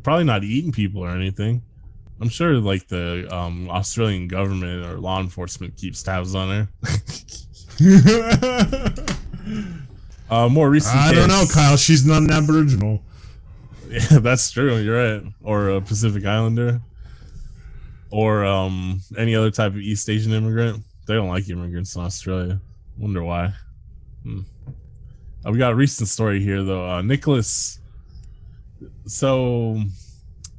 [0.04, 1.64] probably not eating people or anything.
[2.20, 6.70] I'm sure, like the um, Australian government or law enforcement keeps tabs on her.
[10.30, 10.96] uh, more recent.
[10.96, 11.78] I don't know, Kyle.
[11.78, 13.02] She's not an Aboriginal.
[13.92, 14.78] Yeah, that's true.
[14.78, 15.24] You're right.
[15.44, 16.80] Or a Pacific Islander,
[18.10, 20.82] or um, any other type of East Asian immigrant.
[21.08, 22.62] They don't like immigrants in Australia.
[22.98, 23.54] Wonder why.
[24.24, 24.44] Hmm.
[25.46, 26.90] Uh, we got a recent story here though.
[26.90, 27.81] Uh, Nicholas.
[29.06, 29.82] So,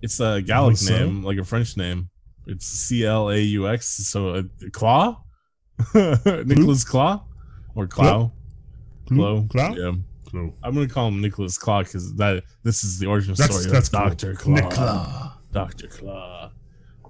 [0.03, 2.09] it's a Gallic name, like a French name.
[2.47, 3.87] It's C L A U X.
[4.09, 4.43] So, uh,
[4.73, 5.23] Claw,
[5.95, 7.25] Nicholas Claw,
[7.75, 8.33] or Clow.
[9.09, 9.47] Clow.
[9.51, 9.75] Clow?
[9.75, 9.93] Yeah.
[10.29, 10.55] Clow.
[10.63, 13.89] I'm gonna call him Nicholas Claw because that this is the origin That's- story that's
[13.89, 14.09] of cool.
[14.09, 14.71] Doctor Claw.
[14.71, 15.39] Claw.
[15.53, 16.51] Doctor Claw.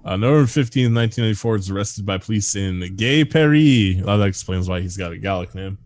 [0.05, 4.01] Uh, November 15th, 1994, is arrested by police in Gay Paris.
[4.03, 5.77] Well, that explains why he's got a Gallic name.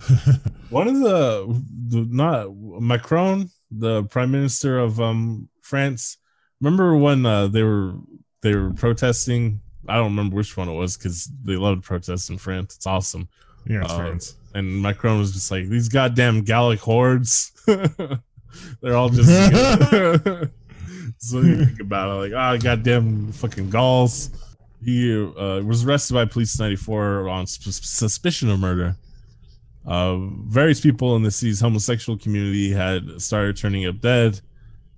[0.70, 6.18] One of the, the not Macron, the prime minister of um France.
[6.60, 7.94] Remember when uh, they were
[8.42, 9.60] they were protesting?
[9.88, 12.76] I don't remember which one it was because they love to protest in France.
[12.76, 13.28] It's awesome.
[13.66, 14.36] Yeah, it's Uh, France.
[14.54, 17.52] And Macron was just like, these goddamn Gallic hordes.
[17.66, 19.28] They're all just.
[21.18, 24.30] so you think about it, like, ah, goddamn fucking Gauls.
[24.84, 28.96] He uh, was arrested by police in 94 on sus- suspicion of murder.
[29.90, 34.40] Uh, various people in the city's homosexual community had started turning up dead.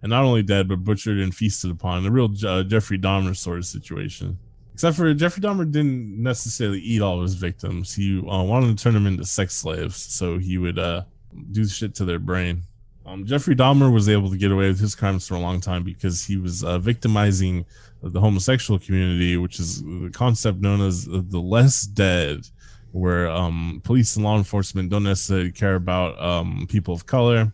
[0.02, 2.04] And not only dead, but butchered and feasted upon.
[2.04, 4.36] A real uh, Jeffrey Dahmer sort of situation.
[4.74, 7.94] Except for Jeffrey Dahmer didn't necessarily eat all of his victims.
[7.94, 11.04] He uh, wanted to turn them into sex slaves, so he would uh,
[11.52, 12.62] do shit to their brain.
[13.06, 15.84] Um, Jeffrey Dahmer was able to get away with his crimes for a long time
[15.84, 17.64] because he was uh, victimizing
[18.02, 22.40] the homosexual community, which is the concept known as the less dead,
[22.92, 27.52] where um, police and law enforcement don't necessarily care about um, people of color,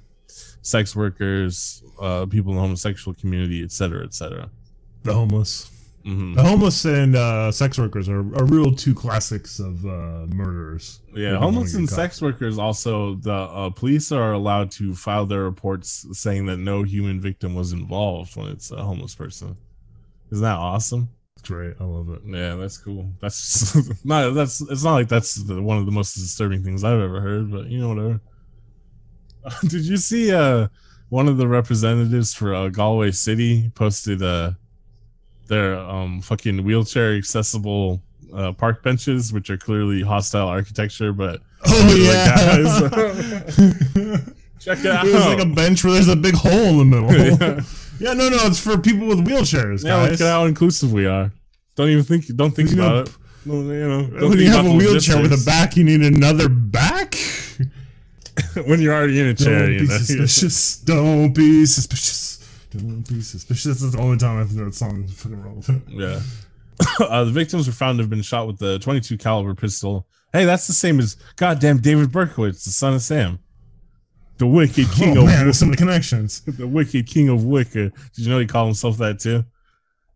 [0.63, 4.51] sex workers, uh, people in the homosexual community, et cetera, et cetera.
[5.05, 5.71] The homeless.
[6.05, 6.37] Mhm.
[6.37, 11.01] The homeless and uh, sex workers are, are real two classics of uh, murderers.
[11.15, 11.97] Yeah, homeless and caught.
[11.97, 16.83] sex workers also the uh, police are allowed to file their reports saying that no
[16.83, 19.57] human victim was involved when it's a homeless person.
[20.31, 21.11] Isn't that awesome?
[21.39, 21.75] It's great.
[21.79, 22.23] I love it.
[22.27, 23.09] Yeah, that's cool.
[23.21, 27.01] That's not that's it's not like that's the, one of the most disturbing things I've
[27.01, 28.21] ever heard, but you know whatever.
[29.69, 30.67] Did you see uh
[31.11, 34.53] one of the representatives for uh, Galway City posted uh
[35.47, 38.03] their um fucking wheelchair accessible
[38.35, 42.81] uh, park benches, which are clearly hostile architecture, but Oh they're yeah.
[42.83, 45.05] like, guys, check it out.
[45.05, 47.13] There's like a bench where there's a big hole in the middle.
[47.13, 47.61] Yeah.
[47.99, 51.33] Yeah, no, no, it's for people with wheelchairs, yeah, look at how inclusive we are.
[51.75, 52.27] Don't even think.
[52.35, 53.17] Don't think You know, about it.
[53.45, 56.49] No, you know, don't when you have a wheelchair with a back, you need another
[56.49, 57.15] back.
[58.67, 59.97] when you're already in a chair, Don't be know.
[59.99, 60.79] suspicious.
[60.85, 62.67] Don't be suspicious.
[62.71, 63.81] Don't be suspicious.
[63.81, 65.85] That's the only time I think that song fucking relevant.
[65.89, 66.21] Yeah.
[67.01, 70.07] uh, the victims were found to have been shot with the 22 caliber pistol.
[70.33, 73.39] Hey, that's the same as goddamn David Berkowitz, the son of Sam,
[74.39, 76.41] the wicked king oh of man, there's some connections.
[76.47, 77.91] the wicked king of Wicker.
[77.91, 79.45] Did you know he called himself that too?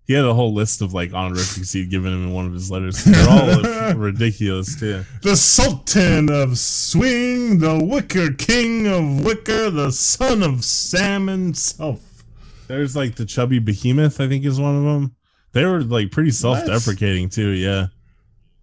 [0.07, 2.71] He had a whole list of like honorifics he'd given him in one of his
[2.71, 3.05] letters.
[3.05, 3.29] They're
[3.91, 5.05] all ridiculous too.
[5.23, 12.25] The Sultan of Swing, the Wicker King of Wicker, the son of Sam himself.
[12.69, 15.15] There's like the chubby behemoth, I think is one of them.
[15.53, 17.87] They were like pretty self-deprecating too, yeah.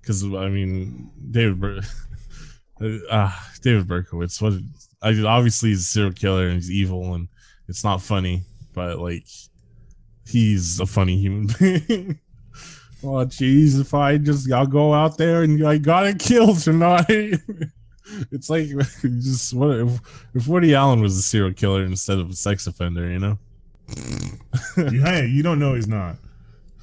[0.02, 1.82] Because I mean, David, Ber-
[3.12, 4.42] ah, David Berkowitz.
[4.42, 4.54] What?
[5.02, 7.28] I obviously he's a serial killer and he's evil and
[7.68, 8.44] it's not funny,
[8.74, 9.26] but like
[10.28, 12.20] he's a funny human being.
[13.04, 17.40] oh jeez, if I just I'll go out there and I got it killed tonight.
[18.32, 18.66] It's like
[19.02, 23.08] just what if, if Woody Allen was a serial killer instead of a sex offender,
[23.08, 23.38] you know?
[24.76, 26.16] Hey, you don't know he's not.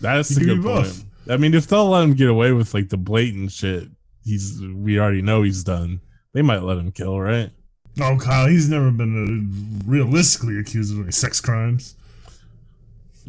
[0.01, 0.85] That's He a good point.
[0.85, 1.05] both.
[1.29, 3.89] I mean, if they'll let him get away with like the blatant shit,
[4.25, 6.01] he's we already know he's done.
[6.33, 7.51] They might let him kill, right?
[7.97, 11.95] No, Kyle, he's never been uh, realistically accused of any sex crimes.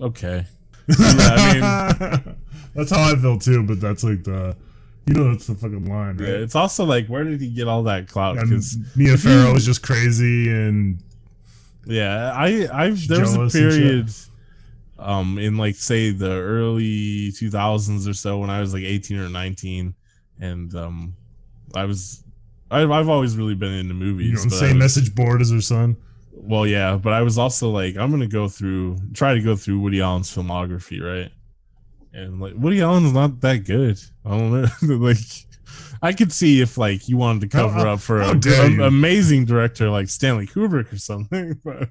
[0.02, 0.46] Okay.
[0.90, 1.54] Yeah, I
[2.24, 2.36] mean,
[2.74, 3.62] that's how I feel too.
[3.64, 4.56] But that's like the,
[5.06, 6.42] you know, that's the fucking line, yeah, right?
[6.42, 8.36] it's also like, where did he get all that clout?
[8.36, 11.00] Because Mia Farrow was just crazy, and
[11.86, 13.72] Yeah, I I there was a jealous and shit.
[13.74, 14.10] period
[15.00, 19.30] um in like say the early 2000s or so when I was like 18 or
[19.30, 19.94] 19
[20.40, 21.14] and um
[21.76, 22.24] I was
[22.70, 25.62] I've, I've always really been into movies you know, same was- message board as her
[25.62, 25.96] son.
[26.34, 29.56] well yeah but I was also like I'm going to go through try to go
[29.56, 31.32] through Woody Allen's filmography right
[32.14, 35.18] and like Woody Allen's not that good I don't know like
[36.02, 39.46] I could see if like you wanted to cover how- up for a, an amazing
[39.46, 41.90] director like Stanley Kubrick or something, but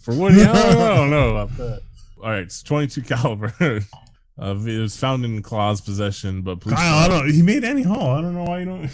[0.00, 1.82] for Woody Allen, I don't know about that.
[2.20, 3.52] All right, it's 22 caliber.
[3.60, 6.60] Uh, it was found in Claw's possession, but.
[6.62, 7.30] Kyle, I don't.
[7.32, 8.10] He made Annie Hall.
[8.10, 8.90] I don't know why you don't.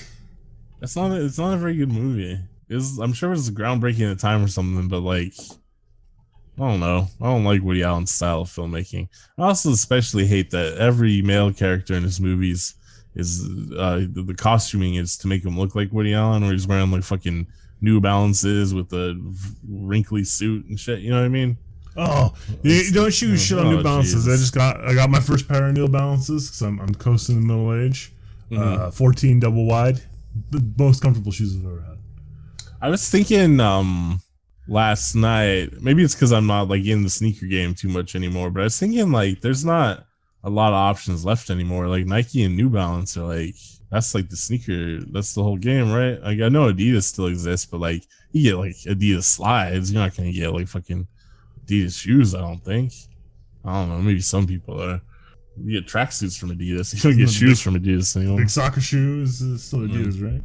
[0.85, 1.11] It's not.
[1.11, 2.39] A, it's not a very good movie.
[2.71, 5.35] I'm sure it was groundbreaking at the time or something, but like,
[6.59, 7.09] I don't know.
[7.21, 9.09] I don't like Woody Allen's style of filmmaking.
[9.39, 12.75] I also especially hate that every male character in his movies
[13.15, 13.45] is
[13.79, 16.91] uh, the, the costuming is to make him look like Woody Allen, where he's wearing
[16.91, 17.47] like fucking
[17.81, 19.19] New Balances with a
[19.69, 21.01] wrinkly suit and shit.
[21.01, 21.57] You know what I mean?
[21.97, 24.27] Oh, you, don't you shit on Oh, New Balances?
[24.27, 27.41] I just got I got my first pair of New Balances because I'm, I'm coasting
[27.41, 28.13] the middle age.
[28.51, 28.83] Mm-hmm.
[28.83, 30.03] Uh, 14 double wide,
[30.51, 31.99] the most comfortable shoes I've ever had.
[32.81, 34.21] I was thinking um
[34.67, 38.51] last night, maybe it's because I'm not like in the sneaker game too much anymore,
[38.51, 40.07] but I was thinking like there's not
[40.43, 41.89] a lot of options left anymore.
[41.89, 43.57] Like Nike and New Balance are like
[43.91, 46.21] that's like the sneaker, that's the whole game, right?
[46.21, 50.17] Like I know Adidas still exists, but like you get like Adidas slides, you're not
[50.17, 51.07] gonna get like fucking
[51.65, 52.93] Adidas shoes, I don't think.
[53.65, 55.01] I don't know, maybe some people are.
[55.63, 56.95] You get tracksuits from Adidas.
[57.05, 58.39] You don't get shoes from Adidas anymore.
[58.39, 60.43] Big soccer shoes, is still Adidas, right?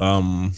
[0.00, 0.52] Um,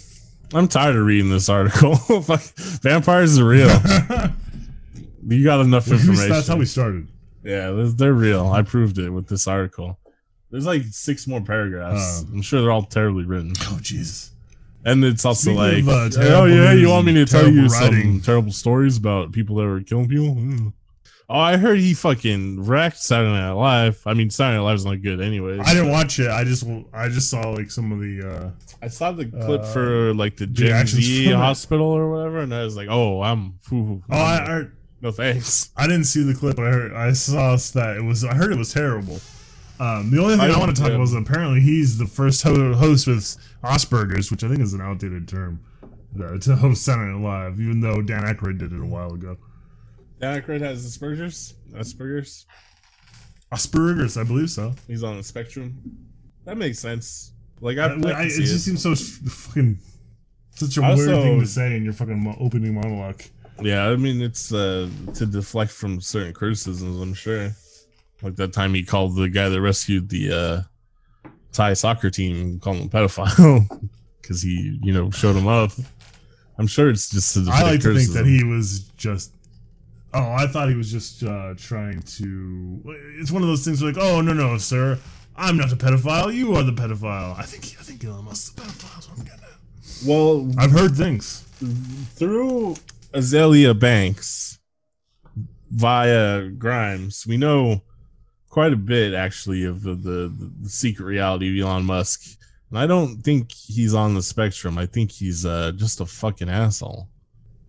[0.53, 1.95] I'm tired of reading this article.
[2.83, 3.69] Vampires are real.
[5.27, 6.29] you got enough information.
[6.29, 7.09] That's how we started.
[7.45, 8.49] Yeah, they're, real.
[8.49, 9.99] I proved it with this article.
[10.51, 12.25] There's like six more paragraphs.
[12.25, 12.33] Oh.
[12.33, 13.53] I'm sure they're all terribly written.
[13.61, 14.31] Oh jeez.
[14.85, 17.67] And it's also Speaking like, of, uh, oh yeah, you want me to tell you
[17.67, 18.15] writing.
[18.15, 20.35] some terrible stories about people that were killing people?
[20.35, 20.73] Mm.
[21.31, 24.01] Oh, I heard he fucking wrecked Saturday Night Live.
[24.07, 25.61] I mean, Saturday Night Live's not good anyways.
[25.63, 26.31] I didn't watch it.
[26.31, 26.65] I just
[26.95, 28.27] I just saw like some of the.
[28.27, 28.51] uh
[28.81, 32.65] I saw the clip Uh, for like the Gen Z hospital or whatever, and I
[32.65, 33.59] was like, oh, I'm.
[33.73, 34.63] Ooh, Oh, I, I
[35.03, 35.71] no thanks.
[35.77, 36.57] I didn't see the clip.
[36.57, 38.25] But I heard I saw that it was.
[38.25, 39.21] I heard it was terrible.
[39.81, 42.43] Um, the only thing I, I- want to talk about is apparently he's the first
[42.43, 45.61] ho- host with Asperger's, which I think is an outdated term
[46.19, 49.37] uh, to host Saturday Night Live, even though Dan Aykroyd did it a while ago.
[50.21, 51.55] Dan Aykroyd has Asperger's.
[51.73, 52.47] Asperger's.
[53.53, 54.75] Asperger's, I believe so.
[54.87, 55.81] He's on the spectrum.
[56.45, 57.33] That makes sense.
[57.61, 58.59] Like I, I, I, it just it.
[58.59, 59.79] seems so fucking
[60.51, 63.23] such a I weird thing to say in your fucking opening monologue.
[63.61, 67.01] Yeah, I mean it's uh to deflect from certain criticisms.
[67.01, 67.51] I'm sure.
[68.23, 70.63] Like that time he called the guy that rescued the uh
[71.53, 73.89] Thai soccer team, called him a pedophile
[74.23, 75.73] because he, you know, showed him up.
[76.59, 79.33] I'm sure it's just to deflect I like to think that he was just.
[80.15, 82.81] Oh, I thought he was just uh, trying to.
[83.19, 84.99] It's one of those things like, oh no no sir,
[85.37, 86.35] I'm not a pedophile.
[86.35, 87.39] You are the pedophile.
[87.39, 89.09] I think I think Elon Musk's the pedophile.
[89.09, 90.07] What I'm getting at.
[90.07, 91.45] Well, I've heard things.
[92.15, 92.77] through
[93.13, 94.59] Azealia Banks
[95.71, 97.83] via Grimes, we know
[98.49, 102.37] quite a bit actually of the, the, the secret reality of Elon Musk.
[102.71, 104.79] And I don't think he's on the spectrum.
[104.79, 107.09] I think he's uh, just a fucking asshole.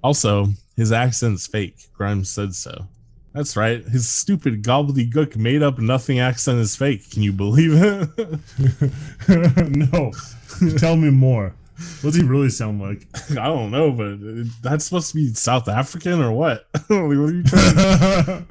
[0.03, 1.87] Also, his accent's fake.
[1.93, 2.87] Grimes said so.
[3.33, 3.83] That's right.
[3.83, 7.11] His stupid gobbledygook made up nothing accent is fake.
[7.11, 8.09] Can you believe it?
[9.77, 10.11] no,
[10.77, 11.53] tell me more.
[12.01, 13.05] What's he really sound like?
[13.31, 14.17] I don't know, but
[14.61, 16.67] that's supposed to be South African or what?
[16.89, 18.47] Like, what are you trying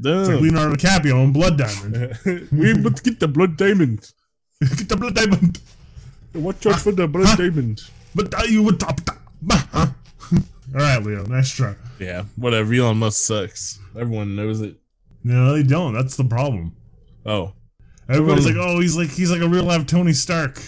[0.00, 2.48] it's like Leonardo DiCaprio in Blood Diamond.
[2.52, 4.12] we must get the blood diamond.
[4.60, 5.60] Get the Blood Diamond.
[6.34, 7.80] Watch out for the blood diamond.
[8.14, 9.00] But you would top?
[10.74, 11.24] All right, Leo.
[11.24, 11.74] Nice try.
[11.98, 12.74] Yeah, whatever.
[12.74, 13.78] Elon Musk sucks.
[13.98, 14.76] Everyone knows it.
[15.24, 15.94] No, they don't.
[15.94, 16.76] That's the problem.
[17.26, 17.52] Oh,
[18.08, 20.60] Everybody's like, oh, he's like he's like a real life Tony Stark.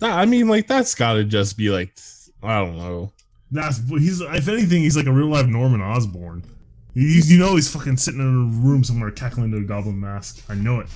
[0.00, 1.96] Nah, I mean, like that's got to just be like,
[2.42, 3.12] I don't know.
[3.50, 6.42] That's he's if anything, he's like a real life Norman Osborn.
[6.94, 10.42] He's, you know he's fucking sitting in a room somewhere cackling to a goblin mask.
[10.48, 10.86] I know it.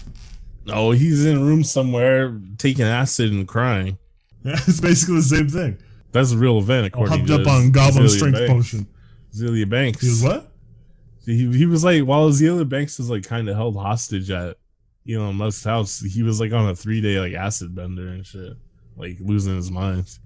[0.68, 3.98] Oh, he's in a room somewhere taking acid and crying.
[4.42, 5.76] Yeah, it's basically the same thing.
[6.12, 8.52] That's a real event, according Hopped to up on Goblin Strength Banks.
[8.52, 8.86] Potion.
[9.32, 10.00] Azealia Banks.
[10.00, 10.52] He was what?
[11.24, 14.56] He, he was like while Azealia Banks was like kind of held hostage at
[15.08, 16.00] Elon Musk's house.
[16.00, 18.54] He was like on a three day like acid bender and shit,
[18.96, 20.18] like losing his mind.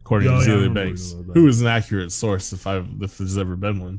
[0.00, 1.40] According to yeah, Banks, reading about that.
[1.40, 3.98] who is an accurate source if I if there's ever been one.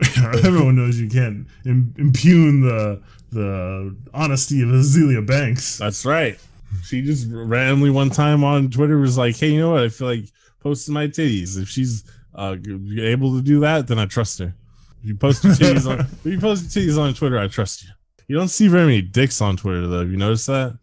[0.44, 5.78] Everyone knows you can't impugn the the honesty of Azealia Banks.
[5.78, 6.38] That's right.
[6.84, 9.82] She just randomly one time on Twitter was like, "Hey, you know what?
[9.82, 10.24] I feel like
[10.60, 11.60] posting my titties.
[11.60, 12.04] If she's
[12.34, 12.56] uh,
[12.98, 14.54] able to do that, then I trust her.
[15.02, 17.82] If you post your titties on, if you post your titties on Twitter, I trust
[17.84, 17.90] you.
[18.28, 20.00] You don't see very many dicks on Twitter though.
[20.00, 20.78] Have you noticed that?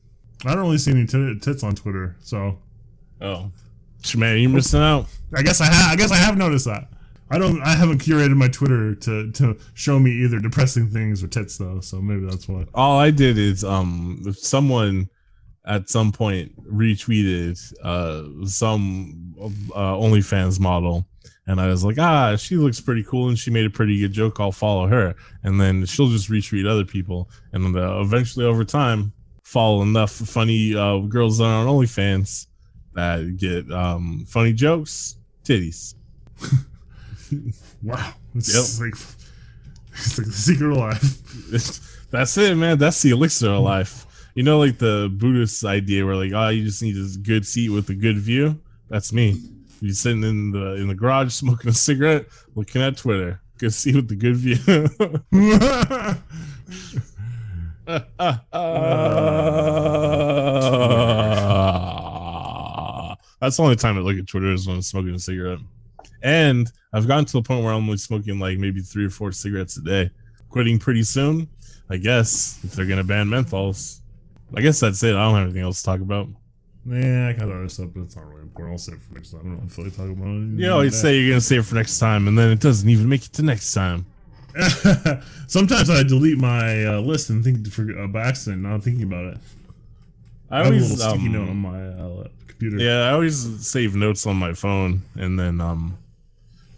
[0.46, 2.60] I don't really see any t- tits on Twitter, so
[3.22, 3.52] Oh,
[4.16, 5.08] man, you're missing out.
[5.36, 6.88] I guess I ha- I guess I have noticed that.
[7.30, 7.62] I don't.
[7.62, 11.82] I haven't curated my Twitter to to show me either depressing things or tits though,
[11.82, 12.66] so maybe that's why.
[12.74, 15.10] All I did is um, if someone
[15.68, 19.36] at some point retweeted uh some
[19.76, 21.06] uh, OnlyFans model.
[21.50, 24.12] And I was like, ah, she looks pretty cool, and she made a pretty good
[24.12, 24.38] joke.
[24.42, 28.66] I'll follow her, and then she'll just retweet other people, and then uh, eventually, over
[28.66, 29.14] time,
[29.44, 32.48] follow enough funny uh, girls that are on OnlyFans
[32.96, 35.16] that get um, funny jokes,
[35.46, 35.96] titties.
[37.84, 38.88] Wow, it's Yep.
[38.88, 38.94] like
[39.94, 42.08] it's like the secret of life.
[42.12, 42.78] That's it, man.
[42.78, 44.06] That's the elixir of life.
[44.38, 47.72] You know, like the Buddhist idea where like, oh, you just need a good seat
[47.72, 48.56] with a good view.
[48.88, 49.42] That's me.
[49.82, 53.42] You sitting in the in the garage smoking a cigarette, looking at Twitter.
[53.58, 54.58] Good seat with the good view.
[63.42, 65.62] That's the only time I look at Twitter is when I'm smoking a cigarette.
[66.22, 69.32] And I've gotten to the point where I'm only smoking like maybe three or four
[69.32, 70.12] cigarettes a day.
[70.50, 71.50] Quitting pretty soon,
[71.90, 74.02] I guess, if they're gonna ban menthols.
[74.56, 75.16] I guess that's it.
[75.16, 76.28] I don't have anything else to talk about.
[76.86, 78.74] Yeah, I got other stuff, but it's not really important.
[78.74, 79.42] I'll save it for next time.
[79.54, 80.64] I don't feel like talking about it.
[80.64, 83.10] You always say you're gonna save it for next time, and then it doesn't even
[83.10, 84.06] make it to next time.
[85.48, 89.26] Sometimes I delete my uh, list and think for uh, by accident, not thinking about
[89.26, 89.38] it.
[90.50, 92.78] I I have a always, little sticky um, note on my uh, computer.
[92.78, 95.98] Yeah, I always save notes on my phone and then um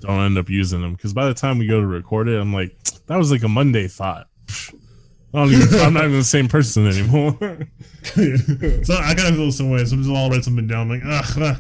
[0.02, 2.54] don't end up using them because by the time we go to record it, I'm
[2.54, 2.76] like,
[3.08, 4.29] that was like a Monday thought.
[5.34, 7.38] Psh, I don't even, I'm not even the same person anymore.
[8.84, 9.86] so I kind of feel the same way.
[9.86, 11.56] Sometimes I'll write something down, like, ugh, uh,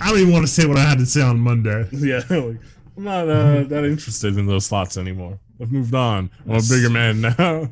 [0.00, 1.88] I don't even want to say what I had to say on Monday.
[1.92, 2.58] yeah, like,
[2.96, 5.38] I'm not uh, that interested in those thoughts anymore.
[5.60, 6.30] I've moved on.
[6.46, 7.70] I'm a bigger man now.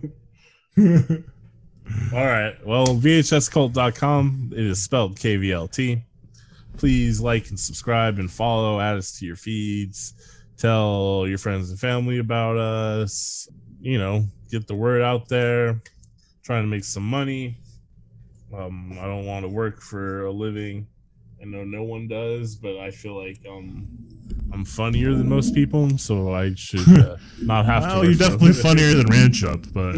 [2.15, 2.55] All right.
[2.65, 4.53] Well, VHScult.com.
[4.53, 6.03] It is spelled KVLT.
[6.77, 8.81] Please like and subscribe and follow.
[8.81, 10.15] Add us to your feeds.
[10.57, 13.49] Tell your friends and family about us.
[13.81, 15.81] You know, get the word out there.
[16.43, 17.57] Trying to make some money.
[18.55, 20.87] Um, I don't want to work for a living.
[21.41, 23.87] I know no one does, but I feel like um,
[24.53, 27.89] I'm funnier than most people, so I should uh, not have to.
[27.89, 28.63] Well, work you're definitely living.
[28.63, 29.95] funnier than Ranch Up, but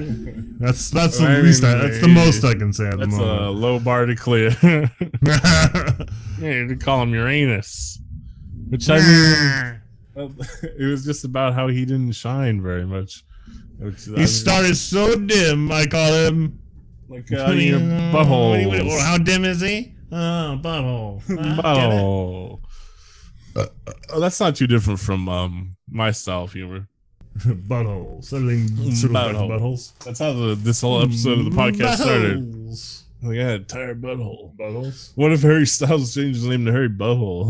[0.61, 1.65] that's that's the I least.
[1.65, 3.11] I, that's the most I can say at the moment.
[3.11, 4.51] That's a low bar to clear.
[4.63, 7.99] yeah, to call him Uranus,
[8.69, 9.81] which I mean,
[10.63, 13.25] it was just about how he didn't shine very much.
[13.83, 15.71] Which, I he mean, started so dim.
[15.73, 16.59] I call him.
[17.09, 17.81] like uh, your
[18.13, 19.01] butthole.
[19.01, 19.95] How dim is he?
[20.11, 21.23] Oh, butthole.
[21.39, 21.63] Ah?
[21.63, 22.61] Butthole.
[23.55, 26.89] Uh, uh, that's not too different from um, my style of humor.
[27.39, 28.31] buttholes.
[28.31, 28.41] Back
[29.01, 29.49] to Butthole.
[29.51, 29.93] buttholes.
[30.05, 33.02] That's how the, this whole episode of the podcast started.
[33.23, 34.57] Like, I had tired butthole.
[34.57, 35.13] Buttholes.
[35.15, 37.47] What if Harry Styles changed his name to Harry Butthole?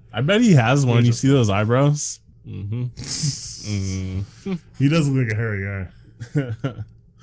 [0.12, 1.06] I bet he has one.
[1.06, 2.20] You see those eyebrows?
[2.46, 2.84] Mm-hmm.
[2.94, 4.24] mm
[4.78, 6.74] he does look like a hairy guy.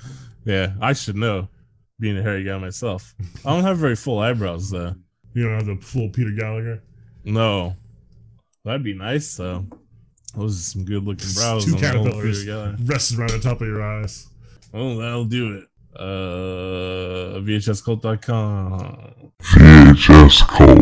[0.44, 1.48] yeah, I should know,
[2.00, 3.14] being a hairy guy myself.
[3.44, 4.94] I don't have very full eyebrows though.
[5.34, 6.82] You don't have the full Peter Gallagher.
[7.24, 7.76] No,
[8.64, 9.66] that'd be nice though.
[10.36, 11.64] Those are some good looking brows.
[11.64, 12.76] Two on the old caterpillars Peter Gallagher.
[12.84, 14.26] resting right on top of your eyes.
[14.74, 15.64] Oh, that'll do it.
[15.98, 19.14] Uh, VHScult.com.
[19.42, 20.78] VHS Cult.